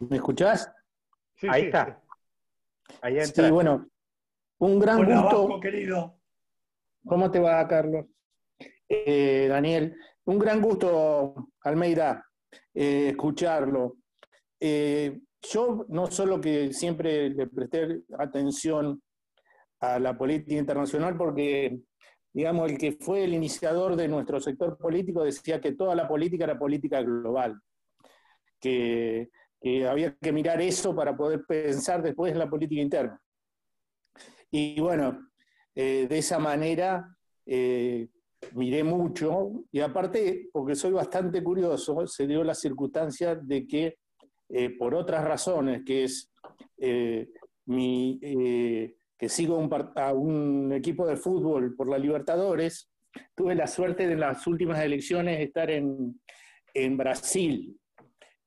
[0.00, 0.72] ¿Me escuchás?
[1.48, 2.02] Ahí está.
[3.00, 3.44] Ahí está.
[3.44, 3.88] Sí, bueno,
[4.58, 5.60] un gran gusto.
[5.60, 6.18] querido.
[7.04, 8.06] ¿Cómo te va, Carlos?
[8.88, 12.24] Eh, Daniel, un gran gusto, Almeida.
[12.74, 13.96] Eh, escucharlo.
[14.58, 19.02] Eh, yo no solo que siempre le presté atención
[19.80, 21.80] a la política internacional porque,
[22.32, 26.44] digamos, el que fue el iniciador de nuestro sector político decía que toda la política
[26.44, 27.60] era política global,
[28.60, 29.28] que,
[29.88, 33.20] había que mirar eso para poder pensar después en la política interna.
[34.50, 35.30] Y bueno,
[35.74, 37.16] eh, de esa manera
[38.54, 43.98] miré mucho y aparte, porque soy bastante curioso, se dio la circunstancia de que
[44.48, 46.30] eh, por otras razones, que es
[46.78, 47.28] eh,
[47.68, 52.90] eh, que sigo un, a un equipo de fútbol por la Libertadores,
[53.34, 56.20] tuve la suerte de en las últimas elecciones estar en,
[56.74, 57.78] en Brasil.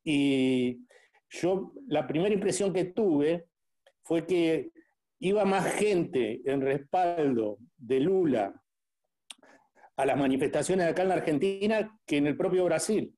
[0.04, 0.82] Y
[1.30, 3.46] yo, la primera impresión que tuve
[4.04, 4.72] fue que
[5.20, 8.54] iba más gente en respaldo de Lula
[9.98, 13.14] a las manifestaciones acá en la Argentina que en el propio Brasil.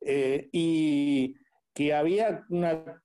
[0.00, 1.34] Eh, y
[1.72, 3.02] que había una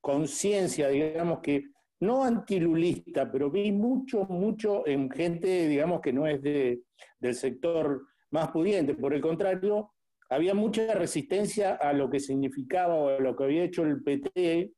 [0.00, 1.64] conciencia, digamos que
[2.00, 6.82] no antilulista, pero vi mucho, mucho en gente, digamos, que no es de,
[7.18, 8.94] del sector más pudiente.
[8.94, 9.92] Por el contrario,
[10.30, 14.72] había mucha resistencia a lo que significaba o a lo que había hecho el PT,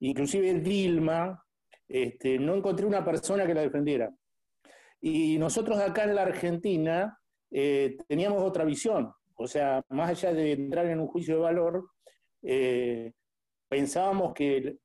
[0.00, 1.44] inclusive Dilma,
[1.86, 4.10] este, no encontré una persona que la defendiera.
[5.06, 10.52] Y nosotros acá en la Argentina eh, teníamos otra visión, o sea, más allá de
[10.52, 11.90] entrar en un juicio de valor,
[12.40, 13.12] eh,
[13.68, 14.78] pensábamos que,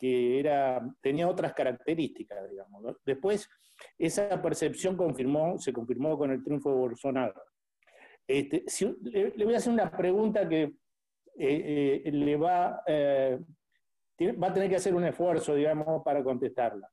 [0.00, 2.96] era, tenía otras características, digamos.
[3.04, 3.46] Después,
[3.98, 7.42] esa percepción confirmó, se confirmó con el triunfo de Bolsonaro.
[8.26, 8.64] Este,
[9.02, 10.72] le, voy a hacer una pregunta que
[11.38, 16.88] eh, le va, va a tener que hacer un esfuerzo, digamos, para contestarla.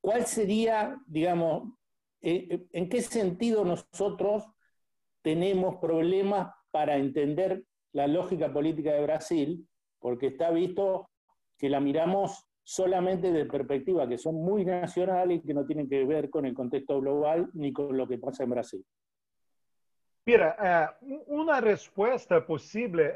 [0.00, 1.74] ¿Cuál sería, digamos,
[2.22, 4.44] eh, eh, en qué sentido nosotros
[5.22, 9.68] tenemos problemas para entender la lógica política de Brasil?
[9.98, 11.10] Porque está visto
[11.58, 16.04] que la miramos solamente de perspectiva que son muy nacionales y que no tienen que
[16.04, 18.84] ver con el contexto global ni con lo que pasa en Brasil.
[20.24, 20.56] Mira,
[21.02, 23.12] eh, una respuesta posible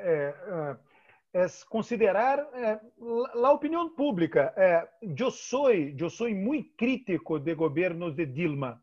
[1.35, 2.81] é considerar é,
[3.35, 4.55] a opinião pública.
[4.57, 8.83] É, eu sou eu sou muito crítico de governos de Dilma.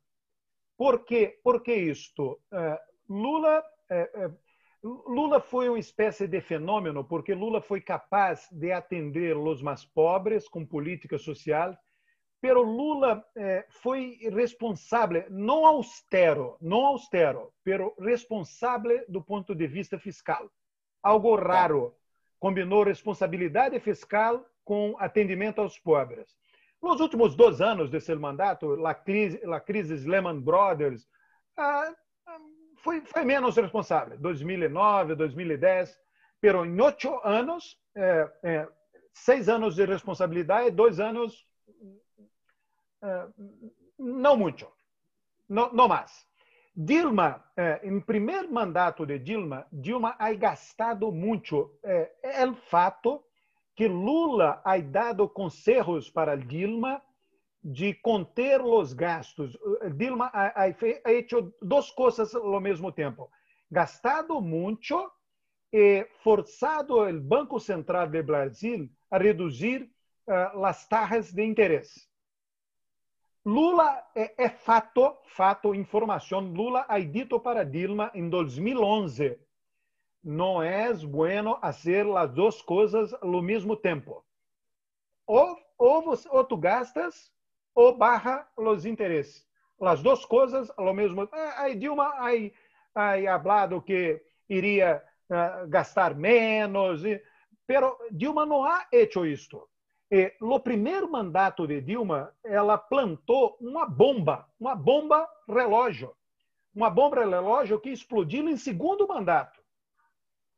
[0.78, 1.40] Por quê?
[1.44, 2.40] Por que isto?
[2.52, 2.80] É,
[3.10, 4.32] Lula é, é,
[4.84, 10.48] Lula foi uma espécie de fenômeno porque Lula foi capaz de atender os mais pobres
[10.50, 11.78] com política social,
[12.42, 20.00] pero Lula eh, foi responsável, não austero, não austero, pero responsável do ponto de vista
[20.00, 20.50] fiscal.
[21.04, 21.96] Algo raro.
[22.42, 26.36] Combinou responsabilidade fiscal com atendimento aos pobres.
[26.82, 31.08] Nos últimos dois anos desse mandato, a crise, crise Lehman Brothers,
[31.56, 31.94] ah,
[32.78, 34.18] foi, foi menos responsável.
[34.18, 35.98] 2009, 2010,
[36.42, 38.68] pero em oito anos, é, é,
[39.14, 41.46] seis anos de responsabilidade, dois anos
[43.02, 43.28] eh,
[43.98, 44.68] não muito,
[45.50, 46.26] não mais.
[46.76, 51.78] Dilma, eh, em primeiro mandato de Dilma, Dilma ha gastado muito.
[51.84, 53.24] É, é o fato
[53.76, 57.02] que Lula ha dado conselhos para Dilma
[57.64, 59.58] de conter os gastos.
[59.96, 63.30] Dilma ha, feito duas coisas ao mesmo tempo:
[63.70, 65.12] gastado muito
[65.74, 69.90] e forçado o Banco Central do Brasil a reduzir
[70.28, 72.11] uh, as taxas de interesse.
[73.44, 76.42] Lula é, é, fato, fato, informação.
[76.42, 79.40] Lula ha dito para Dilma em 2011:
[80.24, 84.24] não é bueno fazer as duas coisas ao mesmo tempo.
[85.26, 87.32] Ou, ou, você, ou tu gastas
[87.74, 89.48] ou barra os interesses.
[89.82, 91.42] As duas coisas ao mesmo tempo.
[91.58, 92.14] Aí Dilma
[92.94, 97.20] ha falado que iria uh, gastar menos, e,
[97.66, 99.68] pero Dilma não ha hecho isto.
[100.12, 106.14] E, no primeiro mandato de Dilma, ela plantou uma bomba, uma bomba relógio.
[106.76, 109.62] Uma bomba relógio que explodiu em segundo mandato.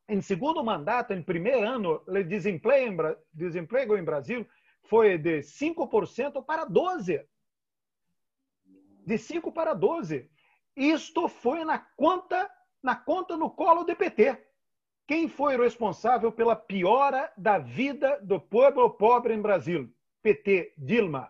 [0.10, 4.45] Em segundo mandato, em primeiro ano, o desemprego, desemprego em Brasil
[4.89, 7.24] foi de 5% para 12%.
[9.06, 10.28] De 5% para 12%.
[10.76, 12.49] Isto foi na conta,
[12.82, 14.36] na conta no colo do PT.
[15.06, 19.89] Quem foi responsável pela piora da vida do povo pobre em Brasil?
[20.22, 21.30] PT, Dilma.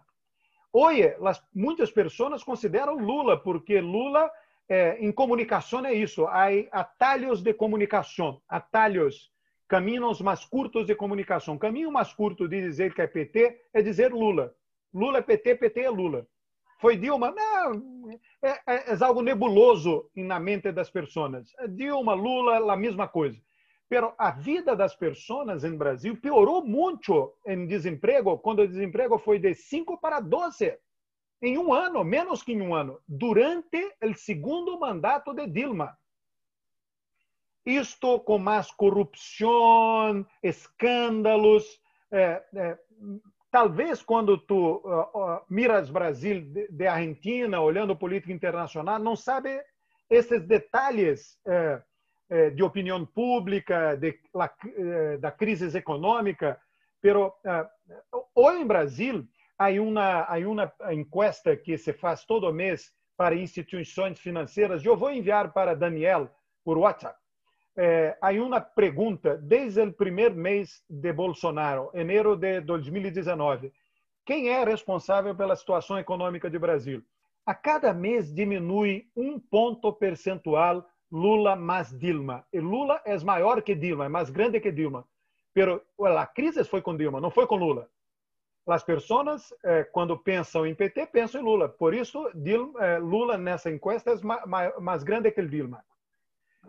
[0.72, 1.16] Hoje,
[1.54, 4.32] muitas pessoas consideram Lula, porque Lula,
[4.70, 6.26] é, em comunicação, é isso.
[6.28, 9.32] Há atalhos de comunicação, atalhos,
[9.68, 11.58] caminhos mais curtos de comunicação.
[11.58, 14.54] Caminho mais curto de dizer que é PT é dizer Lula.
[14.94, 16.28] Lula é PT, PT é Lula.
[16.80, 17.32] Foi Dilma?
[17.32, 18.12] Não,
[18.42, 21.52] é, é, é algo nebuloso na mente das pessoas.
[21.70, 23.42] Dilma, Lula, a mesma coisa.
[23.94, 29.38] Pero a vida das pessoas em Brasil piorou muito em desemprego, quando o desemprego foi
[29.38, 30.80] de 5 para 12
[31.44, 35.96] em um ano, menos que em um ano, durante o segundo mandato de Dilma.
[37.64, 41.80] Isto com mais corrupção, escândalos.
[42.12, 42.80] É, é,
[43.52, 49.64] talvez quando tu uh, uh, miras Brasil de, de, Argentina, olhando política internacional, não sabe
[50.10, 51.40] esses detalhes.
[51.46, 51.80] Eh,
[52.52, 54.20] de opinião pública, de,
[54.78, 56.60] eh, da crise econômica,
[57.02, 62.92] pero uh, hoje em Brasil há uma, há uma encuesta que se faz todo mês
[63.18, 64.84] para instituições financeiras.
[64.84, 66.30] Eu vou enviar para Daniel
[66.64, 67.18] por WhatsApp.
[68.22, 73.72] Há uma pergunta desde o primeiro mês de Bolsonaro, enero de 2019.
[74.26, 77.04] Quem é responsável pela situação econômica do Brasil?
[77.46, 82.44] A cada mês diminui um ponto percentual Lula mais Dilma.
[82.52, 85.08] E Lula é maior que Dilma, é mais grande que Dilma.
[85.54, 87.88] Pero a crise foi com Dilma, não foi com Lula.
[88.66, 91.70] As pessoas, eh, quando pensam em PT, pensam em Lula.
[91.70, 95.86] Por isso, Dilma, eh, Lula nessa encuesta é mais grande que Dilma.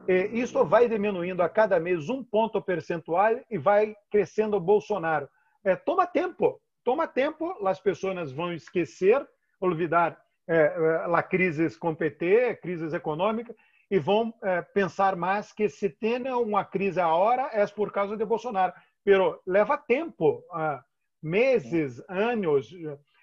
[0.06, 5.26] E isso vai diminuindo a cada mês um ponto percentual e vai crescendo o Bolsonaro.
[5.62, 9.26] É, toma tempo, toma tempo, as pessoas vão esquecer,
[9.58, 13.56] olvidar é, a crise com PT, crises econômicas,
[13.94, 18.24] e vão é, pensar mais que se tem uma crise agora é por causa de
[18.24, 18.72] Bolsonaro.
[19.04, 20.82] Pero leva tempo, uh,
[21.22, 22.68] meses, anos.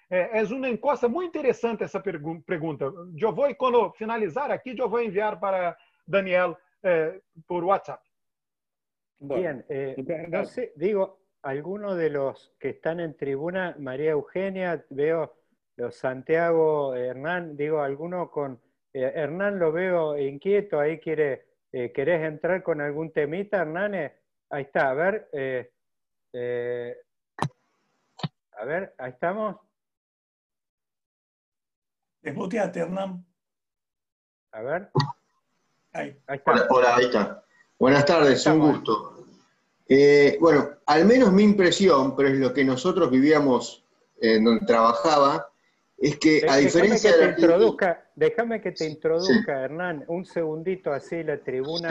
[0.08, 2.90] É, é uma encosta muito interessante essa pergunta.
[3.18, 8.02] Eu vou, quando finalizar aqui, eu vou enviar para Daniel eh, por WhatsApp.
[9.18, 9.96] Bien, eh,
[10.28, 15.34] no sé, digo, algunos de los que están en tribuna, María Eugenia, veo
[15.76, 18.60] los Santiago Hernán, digo, alguno con
[18.94, 23.94] eh, Hernán lo veo inquieto, ahí quiere, eh, ¿querés entrar con algún temita, Hernán?
[23.94, 24.14] Eh,
[24.50, 25.28] ahí está, a ver.
[28.52, 29.56] a ver, ahí estamos.
[32.20, 33.24] Desmuteate, Hernán.
[34.52, 34.90] A ver.
[35.94, 36.16] Ahí.
[36.28, 36.66] está.
[36.68, 37.44] Hola, ahí está.
[37.78, 39.26] Buenas tardes, un gusto.
[40.38, 43.84] bueno, al menos mi impresión, pero es lo que nosotros vivíamos
[44.20, 45.51] en donde trabajaba,
[46.02, 47.26] es que a diferencia de...
[47.30, 51.90] introduzca, déjame que te introduzca, Hernán, un segundito así la tribuna.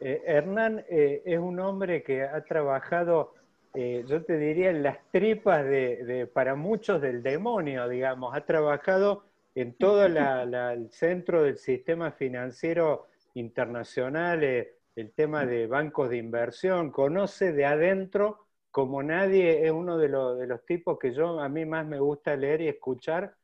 [0.00, 3.32] Eh, Hernán eh, es un hombre que ha trabajado
[3.76, 8.34] eh, yo te diría, en las tripas de, para muchos del demonio, digamos.
[8.34, 9.24] Ha trabajado
[9.56, 17.52] en todo el centro del sistema financiero internacional, el tema de bancos de inversión, conoce
[17.52, 21.86] de adentro como nadie, es uno de, de los tipos que yo a mí más
[21.86, 23.34] me gusta leer y escuchar,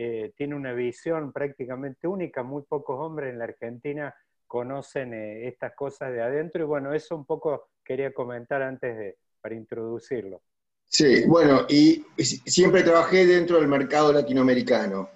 [0.00, 4.14] eh, tiene una visión prácticamente única, muy pocos hombres en la Argentina
[4.46, 9.16] conocen eh, estas cosas de adentro y bueno, eso un poco quería comentar antes de,
[9.40, 10.40] para introducirlo.
[10.84, 15.10] Sí, bueno, y siempre trabajé dentro del mercado latinoamericano.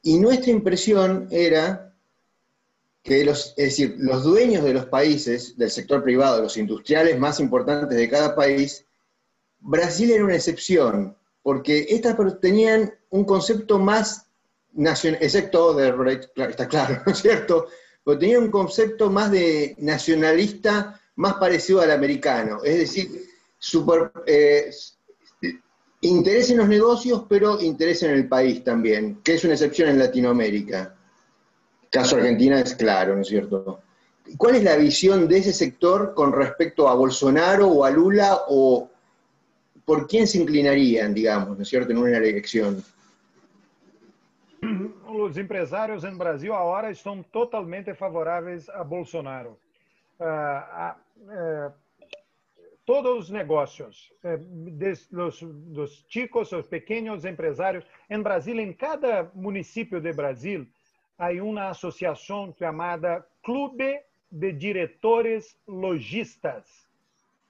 [0.00, 1.94] Y nuestra impresión era
[3.02, 7.40] que los, es decir, los dueños de los países, del sector privado, los industriales más
[7.40, 8.86] importantes de cada país,
[9.60, 14.26] Brasil era una excepción, porque estas tenían un concepto más
[14.72, 17.66] nacional, excepto de está claro, ¿no es cierto?
[18.04, 23.28] Pero tenían un concepto más de nacionalista, más parecido al americano, es decir,
[23.58, 24.70] super, eh,
[26.00, 29.98] interés en los negocios, pero interés en el país también, que es una excepción en
[29.98, 30.94] Latinoamérica.
[31.90, 33.80] Caso Argentina es claro, ¿no es cierto?
[34.36, 38.90] ¿Cuál es la visión de ese sector con respecto a Bolsonaro o a Lula o
[39.88, 42.84] por quién se inclinarían, digamos, ¿no es cierto?, en una elección?
[45.08, 49.58] Os empresários em Brasil agora estão totalmente favoráveis a Bolsonaro.
[50.20, 50.92] Uh,
[51.24, 51.72] uh,
[52.84, 54.38] todos os negócios, eh,
[55.10, 57.84] dos chicos, os pequenos empresários.
[58.10, 60.66] Em Brasil, em cada município de Brasil,
[61.18, 66.87] há uma associação chamada Clube de Diretores Logistas.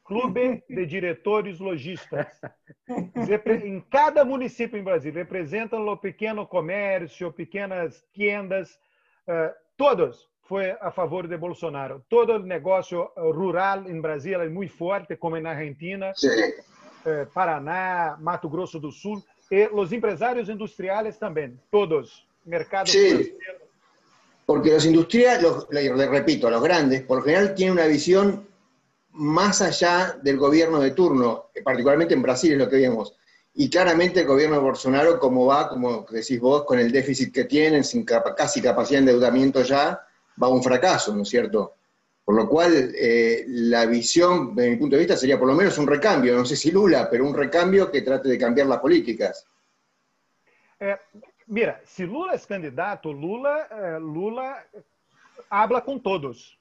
[0.09, 2.27] Clube de Diretores Logistas.
[3.63, 8.81] Em cada município em Brasil, representam o pequeno comércio, pequenas tendas,
[9.27, 12.03] eh, todos foi a favor de Bolsonaro.
[12.09, 16.15] Todo o negócio rural em Brasil é muito forte, como na Argentina,
[17.05, 22.27] eh, Paraná, Mato Grosso do Sul, e os empresários industriais também, todos.
[22.47, 23.37] Mercado sí.
[24.47, 25.69] Porque los industriales, los,
[26.09, 28.48] repito, los grandes, por lo general tienen una visión
[29.19, 33.17] más allá del gobierno de turno, particularmente en Brasil es lo que vemos.
[33.55, 37.45] Y claramente el gobierno de Bolsonaro, como va, como decís vos, con el déficit que
[37.45, 40.01] tienen, sin casi capacidad de endeudamiento ya,
[40.41, 41.75] va a un fracaso, ¿no es cierto?
[42.25, 45.77] Por lo cual, eh, la visión, desde mi punto de vista, sería por lo menos
[45.79, 49.45] un recambio, no sé si Lula, pero un recambio que trate de cambiar las políticas.
[50.79, 50.97] Eh,
[51.47, 54.65] mira, si Lula es candidato, Lula, eh, Lula
[55.51, 56.58] habla con todos.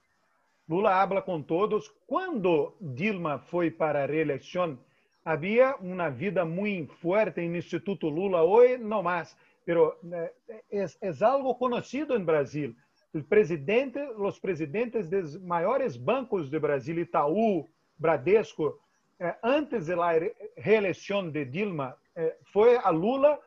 [0.68, 1.90] Lula habla con todos.
[2.06, 4.78] Cuando Dilma foi para a reeleição,
[5.24, 11.56] havia uma vida muito forte no Instituto Lula, hoje não mais, pero é, é algo
[11.56, 12.76] conhecido em Brasil
[13.14, 18.80] o presidente, os presidentes dos maiores bancos do Brasil, Itaú, Bradesco,
[19.20, 19.96] eh, antes da
[20.56, 23.40] reeleição de Dilma, eh, foi a Lula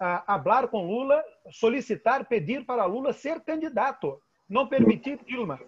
[0.00, 5.58] a falar com Lula, solicitar, pedir para Lula ser candidato, não permitir Dilma.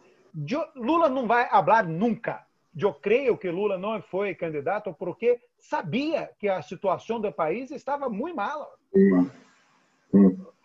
[0.74, 2.44] Lula não vai falar nunca.
[2.76, 8.08] Eu creio que Lula não foi candidato porque sabia que a situação do país estava
[8.08, 8.68] muito mala.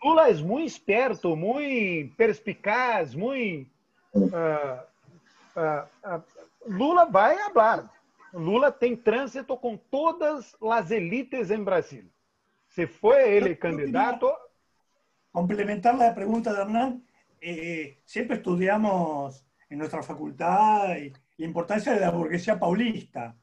[0.02, 3.68] Lula é muito esperto, muito perspicaz, muito.
[4.14, 4.80] Uh,
[5.56, 6.22] uh, uh,
[6.66, 7.90] Lula vai falar.
[8.32, 12.04] Lula tem trânsito com todas as elites em Brasil.
[12.68, 14.30] Se foi ele candidato.
[15.32, 17.02] Complementar la pregunta de Hernán,
[17.42, 20.88] eh, siempre estudiamos en nuestra facultad
[21.36, 23.36] la importancia de la burguesía paulista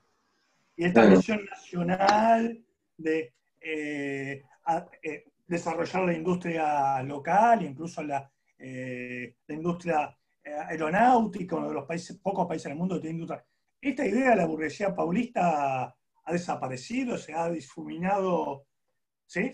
[0.76, 2.64] y esta visión nacional
[2.98, 4.44] de eh,
[5.04, 11.86] eh, desarrollar la industria local, incluso la, eh, la industria eh, aeronáutica, uno de los
[11.86, 13.46] países, pocos países del mundo que tiene industria.
[13.80, 18.66] ¿Esta idea de la burguesía paulista ha desaparecido, se ha difuminado?
[19.26, 19.52] ¿Sí?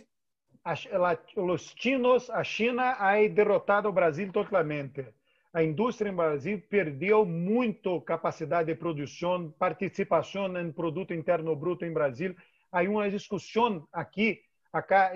[1.35, 5.15] Los chinos, a China ha derrotado o Brasil totalmente.
[5.51, 11.91] A indústria em Brasil perdeu muito capacidade de produção, participação no produto interno bruto em
[11.91, 12.35] Brasil.
[12.71, 14.43] Há uma discussão aqui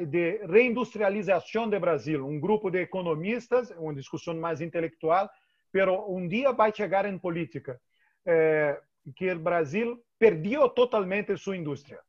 [0.07, 5.29] de reindustrialização do Brasil, um grupo de economistas, uma discussão mais intelectual,
[5.71, 7.79] pero um dia vai chegar em política,
[8.25, 8.81] eh,
[9.15, 11.99] que o Brasil perdeu totalmente sua indústria.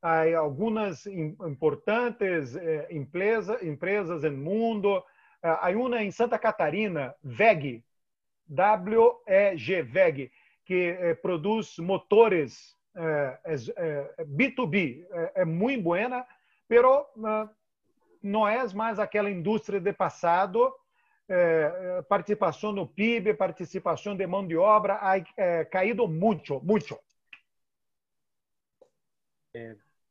[0.00, 5.02] Há algumas importantes eh, empresa, empresas no mundo,
[5.42, 7.84] há uma em Santa Catarina, VEG,
[8.46, 10.32] W-E-G, VEG,
[10.64, 16.26] que eh, produz motores B2B, é muito boa,
[16.68, 17.06] pero
[18.22, 20.70] não é mais aquela indústria de passado,
[22.06, 27.00] participação no PIB, participação de mão de obra, ha eh, caído muito, muito.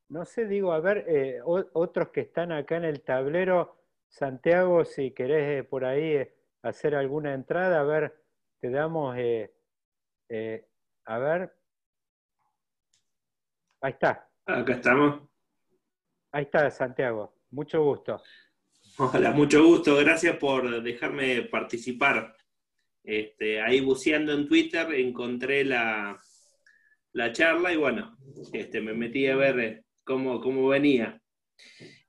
[0.10, 3.81] No sé, digo, a ver, eh, otros que están acá el tablero,
[4.12, 6.28] Santiago, si querés por ahí
[6.62, 8.14] hacer alguna entrada, a ver,
[8.60, 9.18] te damos, a
[11.18, 11.56] ver,
[13.82, 14.30] ahí está.
[14.46, 15.30] Acá estamos.
[16.34, 18.22] Ahí está, Santiago, mucho gusto.
[18.98, 22.36] Hola, mucho gusto, gracias por dejarme participar.
[23.04, 26.22] Este, ahí buceando en Twitter encontré la,
[27.14, 28.18] la charla y bueno,
[28.52, 31.20] este, me metí a ver eh, cómo, cómo venía.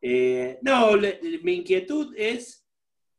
[0.02, 0.96] Eh, no,
[1.42, 2.66] mi inquietud es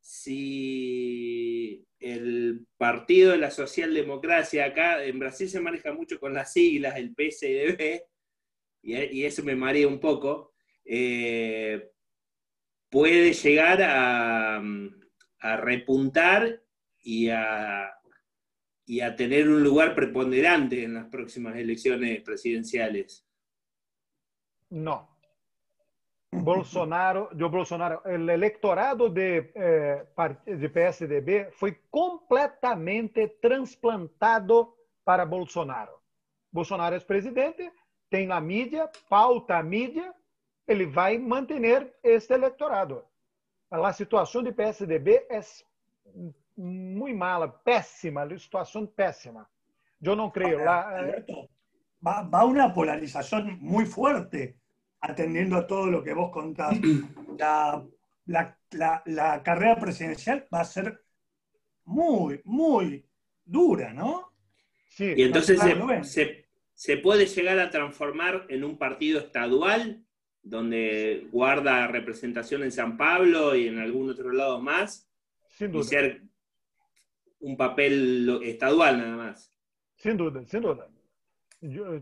[0.01, 6.97] si el partido de la socialdemocracia, acá en Brasil se maneja mucho con las siglas,
[6.97, 8.01] el PSDB,
[8.81, 10.53] y, eso me marea un poco,
[10.84, 11.89] eh,
[12.89, 14.61] puede llegar a,
[15.39, 16.61] a repuntar
[16.99, 17.93] y a,
[18.86, 23.25] y a tener un lugar preponderante en las próximas elecciones presidenciales?
[24.69, 25.12] No.
[26.41, 30.05] Bolsonaro, yo Bolsonaro, el electorado de, eh,
[30.45, 36.01] de PSDB foi completamente transplantado para Bolsonaro.
[36.51, 37.71] Bolsonaro é presidente,
[38.09, 40.13] tem na mídia, pauta a mídia,
[40.67, 43.03] ele vai manter este eleitorado.
[43.69, 45.41] A situação de PSDB é
[46.55, 49.49] muy mala, pésima, la situación pésima.
[49.99, 50.59] Yo no creo.
[50.63, 51.49] La, Alberto,
[52.05, 54.59] va, va una polarización muy fuerte,
[55.03, 56.77] atendiendo a todo lo que vos contás.
[57.37, 57.83] La,
[58.27, 61.01] la, la, la carrera presidencial va a ser
[61.85, 63.03] muy, muy
[63.43, 64.31] dura, ¿no?
[64.87, 66.45] Sí, y entonces se, se,
[66.75, 70.05] se, puede llegar a transformar en un partido estadual
[70.43, 75.09] donde guarda representación en San Pablo y en algún otro lado más,
[75.57, 75.81] Sin duda.
[75.81, 76.21] y ser
[77.39, 79.51] un papel estadual nada más.
[79.95, 80.87] Sem dúvida, sem dúvida.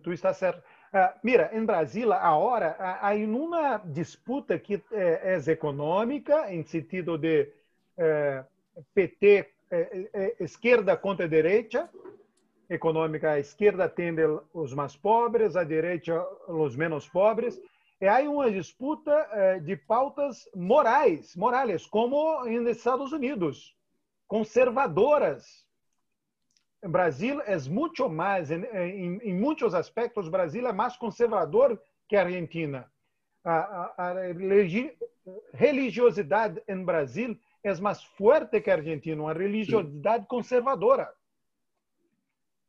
[0.02, 0.64] Tu está certo.
[0.94, 7.48] Uh, mira, em Brasília, agora, há uma disputa que é, é econômica, em sentido de
[7.98, 8.44] é,
[8.94, 11.90] PT, é, esquerda contra direita.
[12.70, 14.22] Econômica, a esquerda atende
[14.54, 17.62] os mais pobres, a direita os menos pobres.
[18.02, 23.76] E há uma disputa de pautas morais, morales, como nos Estados Unidos
[24.28, 25.66] conservadoras.
[26.88, 32.24] Brasil é muito mais, em, em, em, muitos aspectos, Brasil é mais conservador que a
[32.24, 32.92] Argentina.
[33.44, 33.54] A,
[33.98, 34.14] a, a
[35.54, 41.12] religiosidade em Brasil é mais forte que a Argentina, uma religiosidade conservadora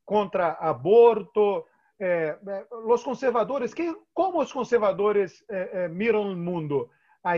[0.04, 1.66] contra aborto.
[1.98, 2.36] Eh,
[2.84, 6.90] os conservadores, que, como os conservadores eh, eh, miram o mundo?
[7.22, 7.34] Há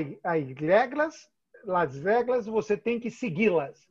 [0.59, 1.31] regras,
[1.69, 3.87] as regras você tem que segui-las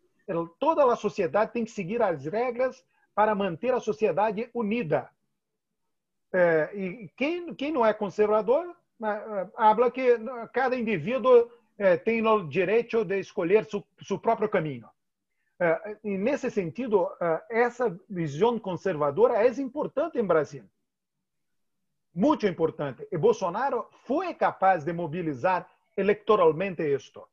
[0.59, 5.09] toda a sociedade tem que seguir as regras para manter a sociedade unida.
[6.31, 8.75] É, e quem, quem não é conservador,
[9.55, 10.17] habla que
[10.53, 14.89] cada indivíduo é, tem o direito de escolher seu, seu próprio caminho.
[15.59, 17.09] É, e nesse sentido,
[17.49, 20.63] essa visão conservadora é importante em Brasil.
[22.15, 23.07] Muito importante.
[23.11, 27.27] E Bolsonaro foi capaz de mobilizar eleitoralmente isto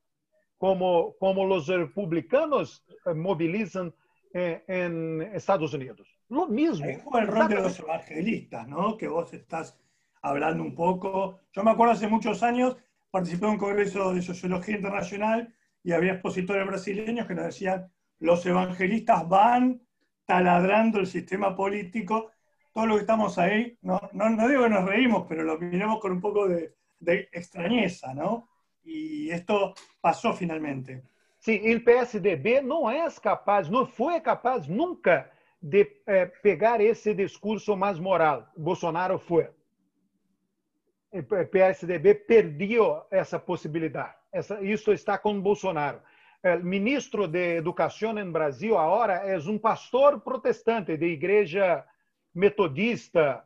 [0.61, 3.91] como, como os republicanos eh, movilizam
[4.35, 6.07] eh, en Estados Unidos.
[6.29, 6.85] Lo mismo.
[6.85, 8.99] Es el rol de los evangelistas, ¿no?
[8.99, 9.81] Que vos estás
[10.21, 11.41] hablando un poco.
[11.55, 12.77] Yo me acuerdo hace muchos años,
[13.11, 15.51] participé en un congreso de sociología internacional
[15.83, 19.81] y había expositores brasileños que nos decían, los evangelistas van
[20.27, 22.33] taladrando el sistema político.
[22.75, 26.01] Todo lo que estamos ahí, no, no, no digo que nos reímos, pero lo miramos
[26.01, 28.50] con un poco de, de extrañeza, ¿no?
[28.85, 31.03] E isto passou finalmente.
[31.39, 35.31] Sim, o PSDB não é capaz, não foi capaz nunca
[35.63, 38.47] de eh, pegar esse discurso mais moral.
[38.57, 39.49] Bolsonaro foi.
[41.13, 44.15] O PSDB perdeu essa possibilidade.
[44.33, 46.01] Essa, isso está com Bolsonaro.
[46.43, 51.85] O ministro de Educação em Brasil agora é um pastor protestante de igreja
[52.35, 53.45] metodista.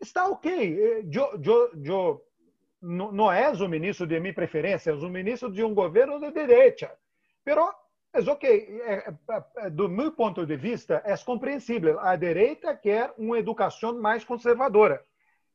[0.00, 1.04] Está ok.
[1.10, 2.25] Eu, eu, eu
[2.80, 6.92] não és o ministro de minha preferência, és o ministro de um governo de direita.
[7.44, 7.72] Pero,
[8.12, 9.14] é ok, é,
[9.58, 11.98] é, do meu ponto de vista, é compreensível.
[12.00, 15.02] A direita quer uma educação mais conservadora.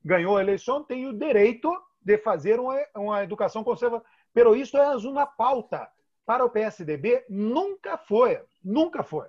[0.04, 1.72] Ganhou a eleição, tem o direito
[2.04, 4.08] de fazer uma, uma educação conservadora.
[4.34, 5.88] Pero isso é uma pauta.
[6.26, 8.40] Para o PSDB, nunca foi.
[8.64, 9.28] Nunca foi.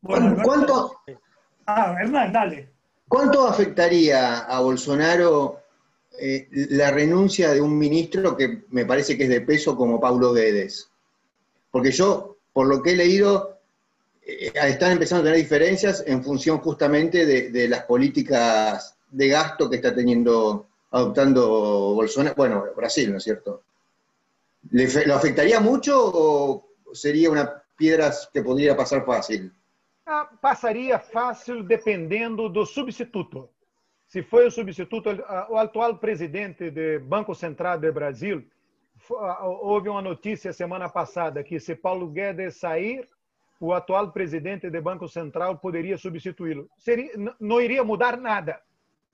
[0.00, 1.00] Bueno, ¿Cuánto,
[1.66, 2.70] ah, Hernán, dale.
[3.08, 5.60] ¿Cuánto afectaría a Bolsonaro
[6.18, 10.32] eh, la renuncia de un ministro que me parece que es de peso como Pablo
[10.32, 10.90] Guedes.
[11.70, 13.58] Porque yo, por lo que he leído,
[14.22, 19.76] eh, están empezando a tener diferencias en función justamente de, las políticas de gasto que
[19.76, 23.62] está teniendo, adoptando Bolsonaro, bueno, Brasil, ¿no es cierto?
[24.70, 29.52] ¿Le, ¿Lo afectaría mucho o sería una piedra que podría pasar fácil?
[30.06, 33.50] Ah, passaria fácil dependendo do substituto.
[34.06, 35.10] Se foi o substituto,
[35.50, 38.44] o atual presidente do Banco Central do Brasil,
[39.60, 43.08] houve uma notícia semana passada que se Paulo Guedes sair,
[43.60, 46.68] o atual presidente do Banco Central poderia substituí-lo.
[47.40, 48.60] Não iria mudar nada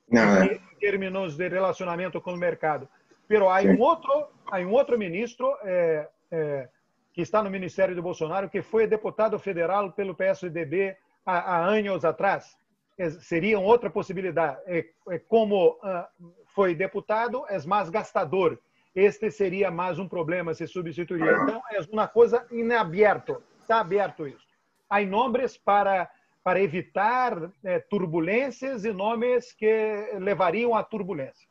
[0.09, 2.89] não, em termos de relacionamento com o mercado.
[3.27, 6.69] Pero há um outro, há um outro ministro é, é,
[7.13, 12.05] que está no Ministério do Bolsonaro que foi deputado federal pelo PSDB há, há anos
[12.05, 12.57] atrás.
[12.99, 14.59] É, seria outra possibilidade.
[14.67, 18.59] É, é como uh, foi deputado, é mais gastador.
[18.95, 21.23] Este seria mais um problema se substituir.
[21.23, 23.43] Então, é uma coisa em aberto.
[23.61, 24.47] Está aberto isso.
[24.89, 26.11] Há nomes para
[26.43, 31.49] para evitar eh, turbulências e nomes que levariam a turbulência.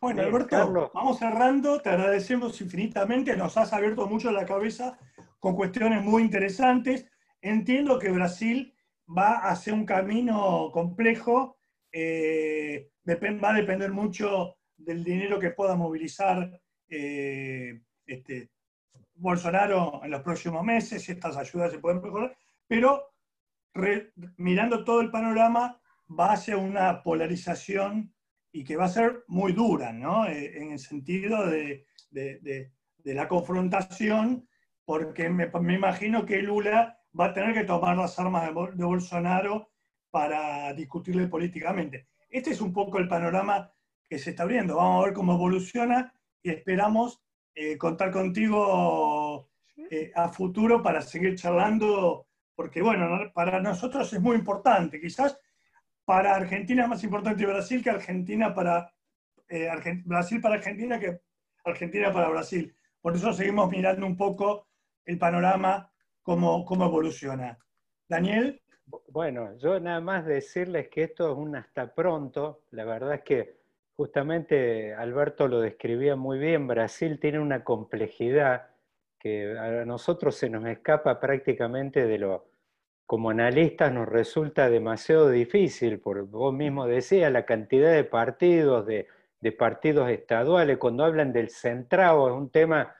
[0.00, 1.80] Bueno, Alberto, vamos cerrando.
[1.80, 3.36] Te agradecemos infinitamente.
[3.36, 4.96] Nos has abierto mucho la cabeza
[5.40, 7.06] con cuestiones muy interesantes.
[7.42, 8.72] Entiendo que Brasil
[9.16, 11.58] va hacia un camino complejo.
[11.92, 18.50] Eh, va a depender mucho del dinero que pueda movilizar eh, este,
[19.14, 22.36] Bolsonaro en los próximos meses, si estas ayudas se pueden mejorar,
[22.66, 23.08] pero
[24.36, 25.80] mirando todo el panorama
[26.18, 28.12] va hacia una polarización
[28.52, 30.26] y que va a ser muy dura, ¿no?
[30.26, 32.72] Eh, en el sentido de, de,
[33.04, 34.46] la confrontación,
[34.84, 39.70] porque me, me, imagino que Lula va a tener que tomar las armas de, Bolsonaro
[40.10, 42.08] para discutirle políticamente.
[42.30, 43.72] Este es un poco el panorama
[44.08, 44.76] que se está abriendo.
[44.76, 46.12] Vamos a ver cómo evoluciona
[46.42, 47.20] y esperamos
[47.54, 49.48] eh, contar contigo
[49.90, 55.00] eh, a futuro para seguir charlando, porque bueno, para nosotros es muy importante.
[55.00, 55.38] Quizás
[56.04, 58.92] para Argentina es más importante Brasil que Argentina para
[59.48, 59.68] eh,
[60.04, 61.20] Brasil para Argentina que
[61.64, 62.74] Argentina para Brasil.
[63.00, 64.68] Por eso seguimos mirando un poco
[65.04, 65.90] el panorama,
[66.28, 67.58] cómo, cómo evoluciona.
[68.06, 68.60] Daniel.
[69.08, 72.60] Bueno, yo nada más decirles que esto es un hasta pronto.
[72.70, 73.56] La verdad es que
[73.96, 76.66] justamente Alberto lo describía muy bien.
[76.66, 78.66] Brasil tiene una complejidad
[79.18, 82.50] que a nosotros se nos escapa prácticamente de lo,
[83.06, 89.06] como analistas nos resulta demasiado difícil, por vos mismo decías, la cantidad de partidos, de,
[89.58, 92.94] partidos estaduales, cuando hablan del centrado, es un tema,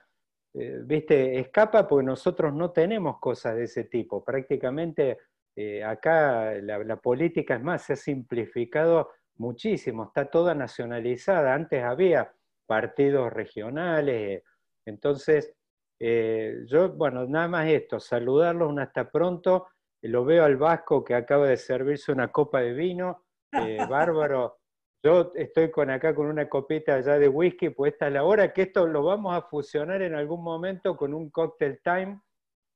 [0.53, 4.23] eh, viste, escapa porque nosotros no tenemos cosas de ese tipo.
[4.23, 5.17] Prácticamente
[5.55, 11.53] eh, acá la, política, es más, se ha simplificado muchísimo, está toda nacionalizada.
[11.53, 12.33] Antes había
[12.65, 14.43] partidos regionales,
[14.85, 15.53] entonces,
[15.99, 19.67] eh, yo, bueno, nada más esto, saludarlos, un hasta pronto
[20.01, 23.25] lo veo al Vasco que acaba de servirse una copa de vino,
[23.89, 24.58] bárbaro.
[25.01, 28.51] Yo estoy con acá con una copita ya de whisky, pues esta es la hora
[28.53, 32.19] que esto lo vamos a fusionar en algún momento con un cocktail time.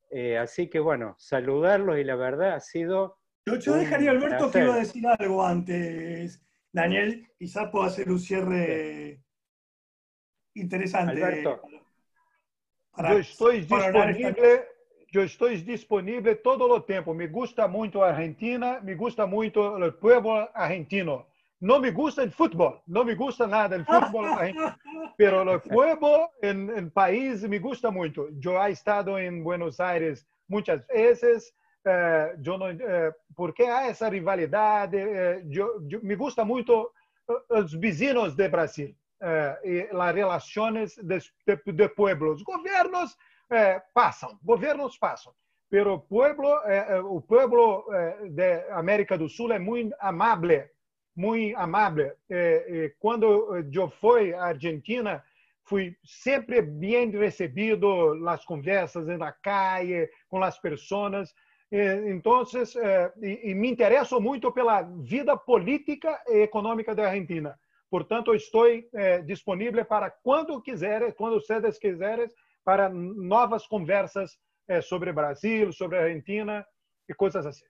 [0.09, 3.17] Eh, así que bueno, saludarlos y la verdad ha sido...
[3.45, 6.41] Yo, dejaría a Alberto que iba a decir algo antes.
[6.71, 9.21] Daniel, quizás pueda hacer un cierre
[10.53, 11.11] interesante.
[11.11, 11.61] Alberto.
[12.97, 14.74] yo estoy disponible
[15.13, 17.13] eu estou disponível todo o tempo.
[17.13, 21.28] Me gusta muito a Argentina, me gusta muito o povo argentino
[21.64, 24.28] no me gusta el fútbol, no me gusta nada el fútbol,
[25.16, 28.28] pero el juego en el país me gusta mucho.
[28.34, 31.55] Yo he estado en Buenos Aires muchas veces,
[31.86, 36.91] eh, yo no, eh, porque hay esa rivalidad, eh, yo, yo, me gusta mucho
[37.49, 38.97] los vecinos de Brasil,
[39.64, 43.18] y las relaciones de, de, pueblos, gobiernos
[43.93, 45.32] pasan, gobiernos pasan.
[45.70, 46.61] pero pueblo,
[47.26, 47.86] pueblo
[48.26, 50.72] de América do Sul es muy amable.
[51.16, 52.11] Muito amável.
[52.99, 55.24] quando eu fui à Argentina,
[55.64, 61.34] fui sempre bem recebido nas conversas na calle, com as pessoas.
[61.72, 62.43] Então,
[63.22, 67.57] e, me interesso muito pela vida política e econômica da Argentina.
[67.89, 68.66] Portanto, estou
[69.26, 72.28] disponível para quando quiseres, quando vocês quiserem,
[72.64, 74.38] para novas conversas
[74.84, 76.66] sobre Brasil, sobre Argentina
[77.07, 77.66] y cosas así.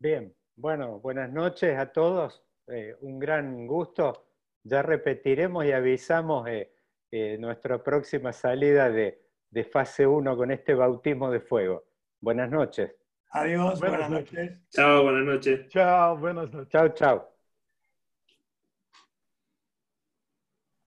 [0.00, 2.42] Bien, bueno, buenas noches a todos.
[2.68, 4.26] Eh, un gran gusto.
[4.62, 11.30] Ya repetiremos y avisamos eh, nuestra próxima salida de, de, fase 1 con este bautismo
[11.30, 11.84] de fuego.
[12.20, 12.94] Buenas noches.
[13.30, 14.52] Adiós, buenas, noches.
[14.70, 15.68] Chao, buenas noches.
[15.68, 16.68] Chao, buenas noches.
[16.68, 17.29] Chao, chao.